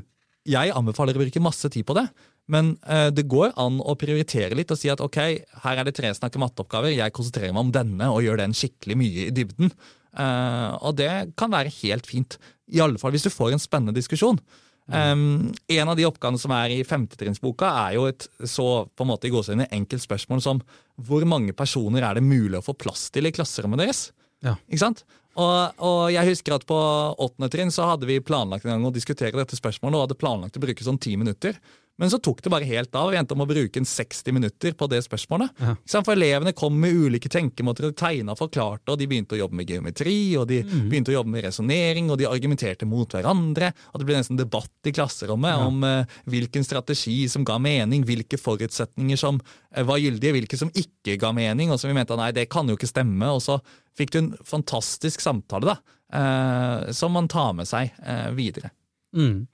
jeg 0.47 0.71
anbefaler 0.71 1.17
å 1.17 1.23
bruke 1.25 1.43
masse 1.43 1.67
tid 1.71 1.83
på 1.87 1.95
det, 1.97 2.05
men 2.47 2.75
eh, 2.87 3.09
det 3.11 3.27
går 3.27 3.51
an 3.59 3.81
å 3.83 3.97
prioritere 3.99 4.55
litt 4.55 4.71
og 4.71 4.79
si 4.79 4.91
at 4.91 5.03
ok, 5.03 5.17
her 5.65 5.79
er 5.81 5.87
det 5.87 5.97
tre 5.97 6.13
snakke 6.15 6.39
matteoppgaver, 6.39 6.93
jeg 6.95 7.15
konsentrerer 7.15 7.51
meg 7.55 7.65
om 7.65 7.73
denne 7.75 8.07
og 8.13 8.23
gjør 8.23 8.39
den 8.39 8.55
skikkelig 8.55 8.95
mye 9.01 9.25
i 9.27 9.33
dybden. 9.35 9.73
Eh, 10.15 10.71
og 10.79 10.95
det 11.01 11.11
kan 11.39 11.51
være 11.51 11.73
helt 11.81 12.07
fint. 12.07 12.39
I 12.71 12.79
alle 12.83 12.99
fall 13.01 13.13
hvis 13.15 13.27
du 13.27 13.33
får 13.33 13.55
en 13.55 13.63
spennende 13.63 13.95
diskusjon. 13.97 14.39
Um, 14.87 15.51
en 15.67 15.89
av 15.91 15.97
de 15.99 16.05
oppgavene 16.07 16.39
som 16.39 16.53
er 16.55 16.77
i 16.77 16.83
femtetrinnsboka, 16.87 17.69
er 17.87 17.97
jo 17.97 18.05
et 18.07 18.27
så 18.47 18.85
på 18.87 19.03
en 19.03 19.11
måte 19.11 19.27
i 19.27 19.33
gåsehudene 19.33 19.67
enkelt 19.75 20.05
spørsmål 20.05 20.43
som 20.43 20.61
hvor 21.07 21.25
mange 21.27 21.55
personer 21.57 22.05
er 22.07 22.17
det 22.17 22.25
mulig 22.25 22.61
å 22.61 22.65
få 22.65 22.77
plass 22.79 23.09
til 23.13 23.27
i 23.27 23.33
klasserommet 23.35 23.83
deres? 23.83 24.07
Ja. 24.45 24.55
Ikke 24.69 24.85
sant? 24.85 25.03
Og, 25.37 25.81
og, 25.85 25.99
jeg 26.09 26.31
husker 26.31 26.55
at 26.55 26.65
på 26.65 26.77
åttende 26.77 27.49
trinn 27.53 27.73
så 27.73 27.91
hadde 27.91 28.07
vi 28.09 28.17
planlagt 28.25 28.65
en 28.65 28.73
gang 28.73 28.87
å 28.89 28.93
diskutere 28.93 29.37
dette 29.37 29.59
spørsmålet 29.59 29.97
og 29.97 30.07
hadde 30.07 30.17
planlagt 30.17 30.57
å 30.57 30.63
bruke 30.63 30.85
sånn 30.85 30.97
ti 31.01 31.13
minutter. 31.19 31.59
Men 31.97 32.11
så 32.13 32.19
tok 32.21 32.43
det 32.45 32.51
bare 32.53 32.67
helt 32.69 32.93
av. 32.95 33.09
Vi 33.09 33.17
endte 33.17 33.33
om 33.33 33.41
å 33.41 33.47
bruke 33.49 33.81
en 33.81 33.87
60 33.89 34.35
minutter 34.35 34.75
på 34.77 34.87
det 34.91 34.99
spørsmålet. 35.01 35.49
Ja. 35.57 35.73
For 35.95 36.13
elevene 36.13 36.53
kom 36.57 36.75
med 36.77 36.93
ulike 36.93 37.29
tenkemåter, 37.33 37.87
de 37.87 37.97
tegna 37.97 38.35
og 38.35 38.41
forklarte, 38.43 38.93
og 38.93 38.99
de 39.01 39.07
begynte 39.09 39.33
å 39.33 39.39
jobbe 39.39 39.57
med 39.57 39.73
geometri, 39.73 40.17
og 40.37 40.45
de 40.51 40.59
mm. 40.61 40.83
begynte 40.91 41.13
å 41.13 41.17
jobbe 41.17 41.33
med 41.33 41.47
resonnering, 41.47 42.11
og 42.13 42.21
de 42.21 42.29
argumenterte 42.29 42.85
mot 42.89 43.17
hverandre. 43.17 43.71
Og 43.91 44.01
det 44.01 44.09
ble 44.09 44.19
nesten 44.19 44.37
debatt 44.37 44.89
i 44.89 44.93
klasserommet 44.93 45.55
ja. 45.55 45.65
om 45.65 45.81
uh, 45.87 46.21
hvilken 46.29 46.67
strategi 46.67 47.17
som 47.33 47.47
ga 47.47 47.57
mening, 47.61 48.05
hvilke 48.05 48.37
forutsetninger 48.37 49.17
som 49.17 49.41
uh, 49.41 49.83
var 49.89 50.01
gyldige, 50.03 50.37
hvilke 50.37 50.61
som 50.61 50.73
ikke 50.77 51.17
ga 51.17 51.33
mening, 51.33 51.73
og 51.73 51.81
som 51.81 51.89
vi 51.89 51.97
mente 51.97 52.19
nei, 52.19 52.29
det 52.37 52.45
kan 52.53 52.69
jo 52.69 52.77
ikke 52.77 52.93
stemme. 52.93 53.33
Og 53.33 53.41
så 53.41 53.57
fikk 53.97 54.13
du 54.13 54.21
en 54.21 54.33
fantastisk 54.45 55.25
samtale, 55.25 55.73
da, 55.73 55.97
uh, 56.13 56.93
som 56.93 57.17
man 57.17 57.25
tar 57.31 57.57
med 57.57 57.65
seg 57.65 57.89
videre. 58.37 58.69
Mm. 59.17 59.47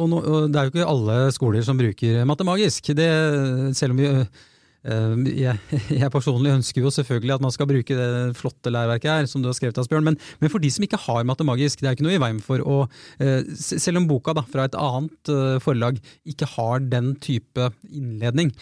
Og, 0.00 0.08
no, 0.08 0.20
og, 0.20 0.46
det 0.48 0.56
er 0.56 0.68
jo 0.68 0.72
ikke 0.72 0.88
alle 0.88 1.18
skoler 1.36 1.66
som 1.66 1.80
bruker 1.80 2.24
Matemagisk. 2.28 2.92
Det, 2.96 3.10
selv 3.76 3.94
om 3.94 4.00
vi 4.00 4.12
jeg, 4.80 5.58
jeg, 6.00 6.10
personlig 6.12 6.54
ønsker 6.54 6.84
jo 6.84 6.92
selvfølgelig 6.94 7.34
at 7.36 7.44
man 7.44 7.52
skal 7.52 7.68
bruke 7.68 7.96
det 7.96 8.36
flotte 8.38 8.72
læreverket 8.72 9.10
her, 9.10 9.28
som 9.28 9.42
du 9.42 9.50
har 9.50 9.56
skrevet, 9.56 9.78
Asbjørn, 9.78 10.06
men, 10.06 10.16
men 10.40 10.52
for 10.52 10.62
de 10.62 10.70
som 10.72 10.84
ikke 10.86 11.00
har 11.04 11.26
matemagisk, 11.28 11.82
det 11.82 11.90
er 11.90 11.98
ikke 11.98 12.06
noe 12.06 12.16
i 12.16 12.22
veien 12.22 12.40
for 12.44 12.64
å 12.64 12.78
eh, 13.20 13.44
Selv 13.60 14.00
om 14.00 14.08
boka 14.08 14.34
da, 14.36 14.44
fra 14.48 14.66
et 14.68 14.78
annet 14.78 15.32
eh, 15.32 15.58
forlag 15.62 16.00
ikke 16.28 16.48
har 16.54 16.84
den 16.92 17.12
type 17.22 17.70
innledning, 17.90 18.52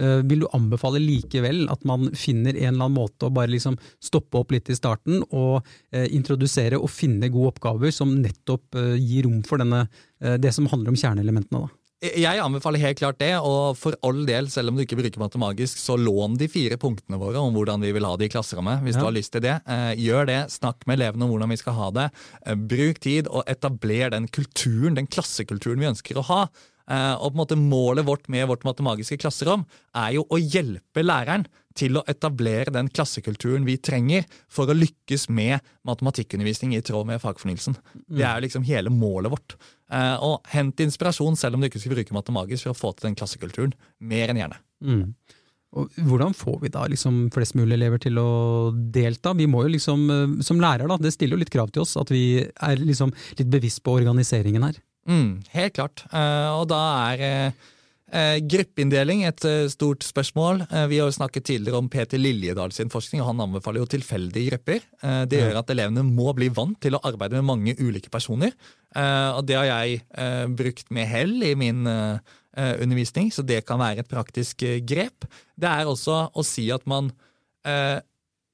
eh, 0.00 0.18
vil 0.28 0.44
du 0.44 0.50
anbefale 0.56 1.02
likevel 1.02 1.66
at 1.72 1.86
man 1.88 2.10
finner 2.18 2.56
en 2.56 2.74
eller 2.74 2.88
annen 2.88 2.98
måte 2.98 3.28
å 3.28 3.34
bare 3.34 3.52
liksom 3.52 3.78
stoppe 4.02 4.40
opp 4.40 4.54
litt 4.54 4.70
i 4.72 4.76
starten 4.76 5.22
og 5.28 5.66
introdusere 5.92 6.78
og 6.78 6.90
finne 6.92 7.30
gode 7.32 7.54
oppgaver 7.54 7.92
som 7.94 8.12
nettopp 8.20 8.76
gir 9.00 9.26
rom 9.26 9.40
for 9.46 9.60
denne, 9.60 9.86
det 10.18 10.52
som 10.54 10.68
handler 10.70 10.92
om 10.92 10.98
kjerneelementene? 11.00 11.66
da? 11.66 11.77
Jeg 11.98 12.38
anbefaler 12.38 12.78
helt 12.78 13.00
klart 13.00 13.16
det, 13.18 13.32
og 13.42 13.74
for 13.74 13.96
all 14.06 14.20
del, 14.28 14.46
selv 14.52 14.70
om 14.70 14.76
du 14.78 14.84
ikke 14.84 15.00
bruker 15.00 15.18
matemagisk, 15.18 15.80
så 15.82 15.96
lån 15.98 16.36
de 16.38 16.46
fire 16.50 16.78
punktene 16.78 17.18
våre 17.18 17.42
om 17.42 17.56
hvordan 17.56 17.82
vi 17.82 17.90
vil 17.96 18.06
ha 18.06 18.12
det 18.14 18.28
i 18.28 18.30
klasserommet. 18.30 18.84
hvis 18.84 18.94
ja. 18.94 19.02
du 19.02 19.06
har 19.08 19.16
lyst 19.16 19.32
til 19.34 19.42
det. 19.42 19.56
Eh, 19.66 19.98
gjør 19.98 20.28
det, 20.30 20.38
snakk 20.54 20.86
med 20.86 21.00
elevene 21.00 21.26
om 21.26 21.32
hvordan 21.34 21.50
vi 21.50 21.58
skal 21.58 21.74
ha 21.74 21.88
det. 21.96 22.06
Eh, 22.46 22.54
bruk 22.70 23.02
tid, 23.02 23.26
og 23.26 23.42
etabler 23.50 24.14
den 24.14 24.30
kulturen, 24.30 24.94
den 24.94 25.10
klassekulturen 25.10 25.82
vi 25.82 25.90
ønsker 25.90 26.22
å 26.22 26.26
ha. 26.30 26.40
Eh, 26.88 27.14
og 27.14 27.32
på 27.32 27.36
en 27.36 27.42
måte 27.42 27.58
Målet 27.60 28.06
vårt 28.08 28.28
med 28.32 28.48
vårt 28.48 28.64
matemagiske 28.64 29.18
klasserom 29.20 29.66
er 29.96 30.14
jo 30.16 30.24
å 30.32 30.40
hjelpe 30.40 31.04
læreren 31.04 31.46
til 31.78 31.98
å 31.98 32.04
etablere 32.10 32.72
den 32.74 32.88
klassekulturen 32.90 33.66
vi 33.68 33.76
trenger 33.78 34.26
for 34.50 34.70
å 34.70 34.76
lykkes 34.76 35.28
med 35.30 35.62
matematikkundervisning 35.86 36.74
i 36.74 36.82
tråd 36.82 37.06
med 37.10 37.22
fagfornyelsen. 37.22 37.76
Det 38.08 38.24
er 38.24 38.38
jo 38.38 38.46
liksom 38.46 38.66
hele 38.66 38.92
målet 38.92 39.34
vårt. 39.34 39.58
Eh, 39.92 40.16
og 40.24 40.48
hent 40.52 40.80
inspirasjon, 40.84 41.38
selv 41.38 41.56
om 41.56 41.62
du 41.62 41.68
ikke 41.68 41.82
skal 41.82 41.94
bruke 41.94 42.16
matemagisk, 42.16 42.66
for 42.66 42.74
å 42.74 42.80
få 42.80 42.94
til 42.96 43.10
den 43.10 43.18
klassekulturen. 43.20 43.76
Mer 44.00 44.32
enn 44.32 44.40
gjerne. 44.42 44.58
Mm. 44.82 45.04
Og 45.78 46.00
hvordan 46.08 46.32
får 46.32 46.60
vi 46.62 46.70
da 46.72 46.86
liksom 46.88 47.26
flest 47.34 47.56
mulig 47.58 47.76
elever 47.76 48.00
til 48.00 48.18
å 48.20 48.28
delta? 48.72 49.34
Vi 49.36 49.46
må 49.50 49.66
jo 49.66 49.74
liksom, 49.76 50.06
eh, 50.10 50.42
Som 50.42 50.60
lærer, 50.60 50.88
da, 50.88 50.96
det 50.96 51.12
stiller 51.12 51.36
jo 51.36 51.44
litt 51.44 51.52
krav 51.54 51.70
til 51.70 51.84
oss 51.84 51.96
at 52.00 52.10
vi 52.10 52.40
er 52.42 52.76
liksom 52.80 53.12
litt 53.38 53.50
bevisst 53.52 53.84
på 53.84 53.98
organiseringen 54.00 54.64
her. 54.64 54.80
Mm, 55.08 55.40
helt 55.54 55.74
klart. 55.78 56.04
Uh, 56.12 56.60
og 56.60 56.68
da 56.70 56.82
er 57.08 57.24
uh, 57.24 57.68
Eh, 58.08 58.38
gruppeinndeling, 58.40 59.26
et 59.28 59.44
eh, 59.44 59.66
stort 59.68 60.04
spørsmål. 60.06 60.62
Eh, 60.64 60.86
vi 60.88 60.96
har 60.96 61.10
jo 61.10 61.12
snakket 61.12 61.44
tidligere 61.44 61.76
om 61.76 61.90
Peter 61.92 62.16
Liljedal 62.16 62.72
sin 62.72 62.88
forskning, 62.88 63.20
og 63.20 63.28
han 63.34 63.42
anbefaler 63.44 63.82
jo 63.82 63.90
tilfeldige 63.92 64.54
grupper. 64.54 64.80
Eh, 65.02 65.24
det 65.28 65.42
gjør 65.42 65.58
at 65.60 65.72
elevene 65.74 66.06
må 66.06 66.32
bli 66.36 66.48
vant 66.48 66.78
til 66.80 66.96
å 66.96 67.02
arbeide 67.04 67.36
med 67.36 67.48
mange 67.50 67.76
ulike 67.76 68.08
personer. 68.12 68.56
Eh, 68.96 69.30
og 69.36 69.44
det 69.44 69.58
har 69.60 69.68
jeg 69.68 70.00
eh, 70.08 70.46
brukt 70.48 70.88
med 70.94 71.08
hell 71.10 71.36
i 71.44 71.54
min 71.58 71.84
undervisning, 72.58 73.28
så 73.30 73.44
det 73.46 73.60
kan 73.68 73.78
være 73.78 74.02
et 74.02 74.08
praktisk 74.10 74.64
grep. 74.88 75.28
Det 75.54 75.68
er 75.68 75.86
også 75.86 76.24
å 76.34 76.42
si 76.42 76.64
at 76.74 76.86
man 76.90 77.12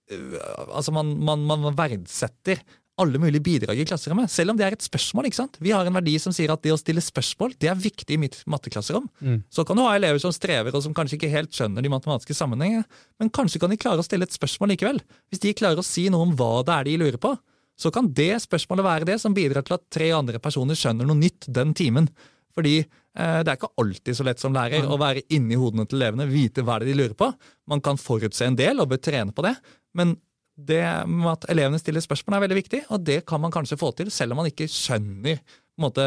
Altså, 0.04 0.90
man, 0.92 1.12
man, 1.24 1.44
man 1.46 1.76
verdsetter 1.78 2.58
alle 3.00 3.18
mulige 3.18 3.42
bidrag 3.42 3.80
i 3.80 3.86
klasserommet, 3.88 4.30
selv 4.30 4.52
om 4.52 4.58
det 4.58 4.66
er 4.66 4.76
et 4.76 4.84
spørsmål. 4.84 5.26
ikke 5.26 5.40
sant? 5.40 5.56
Vi 5.62 5.72
har 5.74 5.86
en 5.86 5.96
verdi 5.96 6.14
som 6.22 6.34
sier 6.34 6.52
at 6.52 6.62
det 6.62 6.72
å 6.74 6.78
stille 6.78 7.02
spørsmål 7.02 7.56
det 7.58 7.70
er 7.72 7.80
viktig 7.80 8.14
i 8.14 8.20
mitt 8.20 8.36
matteklasserom. 8.50 9.08
Mm. 9.18 9.40
Så 9.50 9.64
kan 9.66 9.78
du 9.78 9.82
ha 9.82 9.94
elever 9.96 10.20
som 10.22 10.34
strever 10.34 10.74
og 10.74 10.84
som 10.84 10.94
kanskje 10.94 11.18
ikke 11.18 11.32
helt 11.32 11.54
skjønner 11.54 11.82
de 11.82 11.90
matematiske 11.90 12.36
sammenhengene, 12.38 12.86
men 13.18 13.32
kanskje 13.34 13.62
kan 13.62 13.72
de 13.72 13.80
klare 13.80 14.02
å 14.02 14.06
stille 14.06 14.28
et 14.28 14.36
spørsmål 14.36 14.74
likevel. 14.74 15.02
Hvis 15.32 15.42
de 15.42 15.56
klarer 15.58 15.82
å 15.82 15.86
si 15.86 16.06
noe 16.12 16.28
om 16.28 16.36
hva 16.38 16.62
det 16.62 16.76
er 16.76 16.88
de 16.90 17.00
lurer 17.02 17.18
på, 17.22 17.34
så 17.74 17.90
kan 17.90 18.06
det 18.14 18.36
spørsmålet 18.44 18.86
være 18.86 19.08
det 19.08 19.18
som 19.22 19.34
bidrar 19.34 19.66
til 19.66 19.74
at 19.74 19.88
tre 19.90 20.12
andre 20.14 20.38
personer 20.42 20.78
skjønner 20.78 21.08
noe 21.08 21.18
nytt 21.18 21.48
den 21.50 21.74
timen. 21.74 22.06
Fordi 22.54 22.76
eh, 22.78 23.40
det 23.42 23.50
er 23.50 23.56
ikke 23.58 23.72
alltid 23.82 24.14
så 24.14 24.26
lett 24.28 24.42
som 24.42 24.54
lærer 24.54 24.86
å 24.86 24.98
være 25.00 25.24
inni 25.34 25.58
hodene 25.58 25.88
til 25.90 25.98
elevene, 25.98 26.28
vite 26.30 26.62
hva 26.62 26.78
det 26.78 26.86
er 26.86 26.92
de 26.92 27.00
lurer 27.00 27.16
på. 27.18 27.32
Man 27.70 27.82
kan 27.82 27.98
forutse 27.98 28.46
en 28.46 28.58
del 28.58 28.78
og 28.78 28.92
bør 28.92 29.02
trene 29.02 29.34
på 29.34 29.42
det, 29.46 29.56
men 29.98 30.14
det 30.54 30.84
med 31.10 31.30
at 31.32 31.46
elevene 31.50 31.80
stiller 31.82 32.02
spørsmål, 32.04 32.36
er 32.38 32.44
veldig 32.46 32.58
viktig, 32.60 32.80
og 32.94 33.02
det 33.06 33.20
kan 33.28 33.42
man 33.42 33.52
kanskje 33.54 33.78
få 33.80 33.90
til 33.98 34.10
selv 34.14 34.34
om 34.34 34.42
man 34.42 34.50
ikke 34.50 34.68
skjønner 34.70 35.40
måte, 35.80 36.04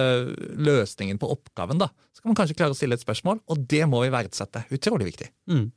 løsningen 0.55 1.19
på 1.19 1.29
oppgaven. 1.33 1.81
da. 1.81 1.89
Så 2.15 2.23
kan 2.23 2.31
man 2.31 2.39
kanskje 2.39 2.55
klare 2.57 2.75
å 2.75 2.77
stille 2.77 2.95
et 2.95 3.03
spørsmål, 3.03 3.41
og 3.51 3.65
det 3.67 3.83
må 3.89 4.01
vi 4.05 4.13
verdsette. 4.13 4.63
Utrolig 4.73 5.09
viktig. 5.11 5.27
Mm. 5.51 5.67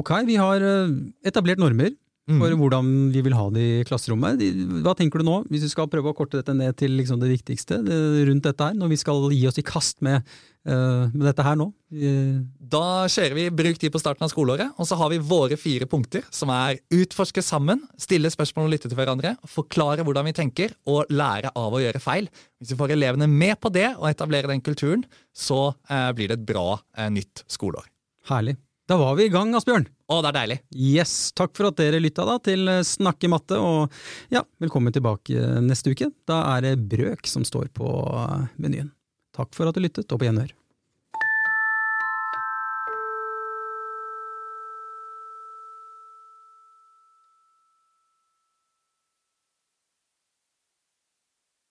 Ok, 0.00 0.12
vi 0.28 0.38
har 0.40 0.64
eh, 0.64 0.94
etablert 1.28 1.60
normer. 1.60 1.92
For 2.26 2.56
hvordan 2.58 2.88
vi 3.14 3.22
vil 3.22 3.36
ha 3.38 3.46
det 3.54 3.62
i 3.62 3.84
klasserommet. 3.86 4.42
Hva 4.82 4.96
tenker 4.98 5.22
du 5.22 5.28
nå, 5.28 5.36
hvis 5.46 5.62
vi 5.62 5.70
skal 5.70 5.86
prøve 5.90 6.10
å 6.10 6.16
korte 6.16 6.40
dette 6.40 6.54
ned 6.58 6.74
til 6.78 6.96
liksom 6.98 7.20
det 7.22 7.30
viktigste 7.30 7.78
det, 7.86 7.98
rundt 8.26 8.48
dette 8.48 8.66
her, 8.66 8.74
når 8.74 8.90
vi 8.90 8.98
skal 8.98 9.28
gi 9.30 9.44
oss 9.46 9.60
i 9.62 9.64
kast 9.66 10.02
med, 10.02 10.26
uh, 10.66 11.06
med 11.12 11.22
dette 11.28 11.46
her 11.46 11.58
nå? 11.60 11.68
Uh. 11.94 12.42
Da 12.58 13.06
kjører 13.12 13.38
vi 13.38 13.46
Bruk 13.54 13.78
tid 13.78 13.94
på 13.94 14.02
starten 14.02 14.26
av 14.26 14.32
skoleåret, 14.34 14.74
og 14.74 14.90
så 14.90 14.98
har 14.98 15.14
vi 15.14 15.22
våre 15.22 15.58
fire 15.60 15.86
punkter, 15.86 16.26
som 16.34 16.50
er 16.50 16.80
utforske 16.98 17.44
sammen, 17.46 17.86
stille 18.00 18.32
spørsmål 18.34 18.66
og 18.66 18.74
lytte 18.74 18.90
til 18.90 18.98
hverandre, 18.98 19.36
forklare 19.46 20.02
hvordan 20.06 20.26
vi 20.26 20.34
tenker, 20.42 20.74
og 20.90 21.06
lære 21.14 21.54
av 21.54 21.78
å 21.78 21.82
gjøre 21.84 22.02
feil. 22.02 22.26
Hvis 22.58 22.74
vi 22.74 22.80
får 22.82 22.96
elevene 22.98 23.30
med 23.30 23.54
på 23.62 23.70
det 23.70 23.92
og 23.94 24.10
etablerer 24.10 24.50
den 24.50 24.66
kulturen, 24.66 25.06
så 25.30 25.68
uh, 25.70 26.10
blir 26.16 26.32
det 26.32 26.40
et 26.40 26.48
bra 26.48 26.72
eh, 26.98 27.12
nytt 27.12 27.46
skoleår. 27.46 27.86
herlig. 28.26 28.58
Da 28.86 28.96
var 28.96 29.16
vi 29.18 29.24
i 29.26 29.30
gang, 29.34 29.50
Asbjørn. 29.58 29.88
Å, 30.06 30.16
det 30.22 30.28
er 30.30 30.34
deilig! 30.36 30.56
Yes, 30.78 31.12
takk 31.34 31.56
for 31.58 31.66
at 31.72 31.78
dere 31.80 31.98
lytta 31.98 32.22
da 32.28 32.36
til 32.38 32.68
eh, 32.70 32.84
Snakke 32.86 33.26
matte, 33.26 33.58
og 33.58 33.90
ja, 34.30 34.44
velkommen 34.62 34.94
tilbake 34.94 35.34
eh, 35.40 35.56
neste 35.64 35.90
uke. 35.90 36.12
Da 36.30 36.36
er 36.52 36.62
det 36.68 36.76
brøk 36.92 37.26
som 37.26 37.42
står 37.42 37.72
på 37.74 37.88
eh, 37.90 38.44
menyen. 38.62 38.92
Takk 39.34 39.50
for 39.58 39.66
at 39.66 39.74
du 39.74 39.82
lyttet, 39.82 40.06
og 40.06 40.22
på 40.22 40.28
gjenhør. 40.28 40.54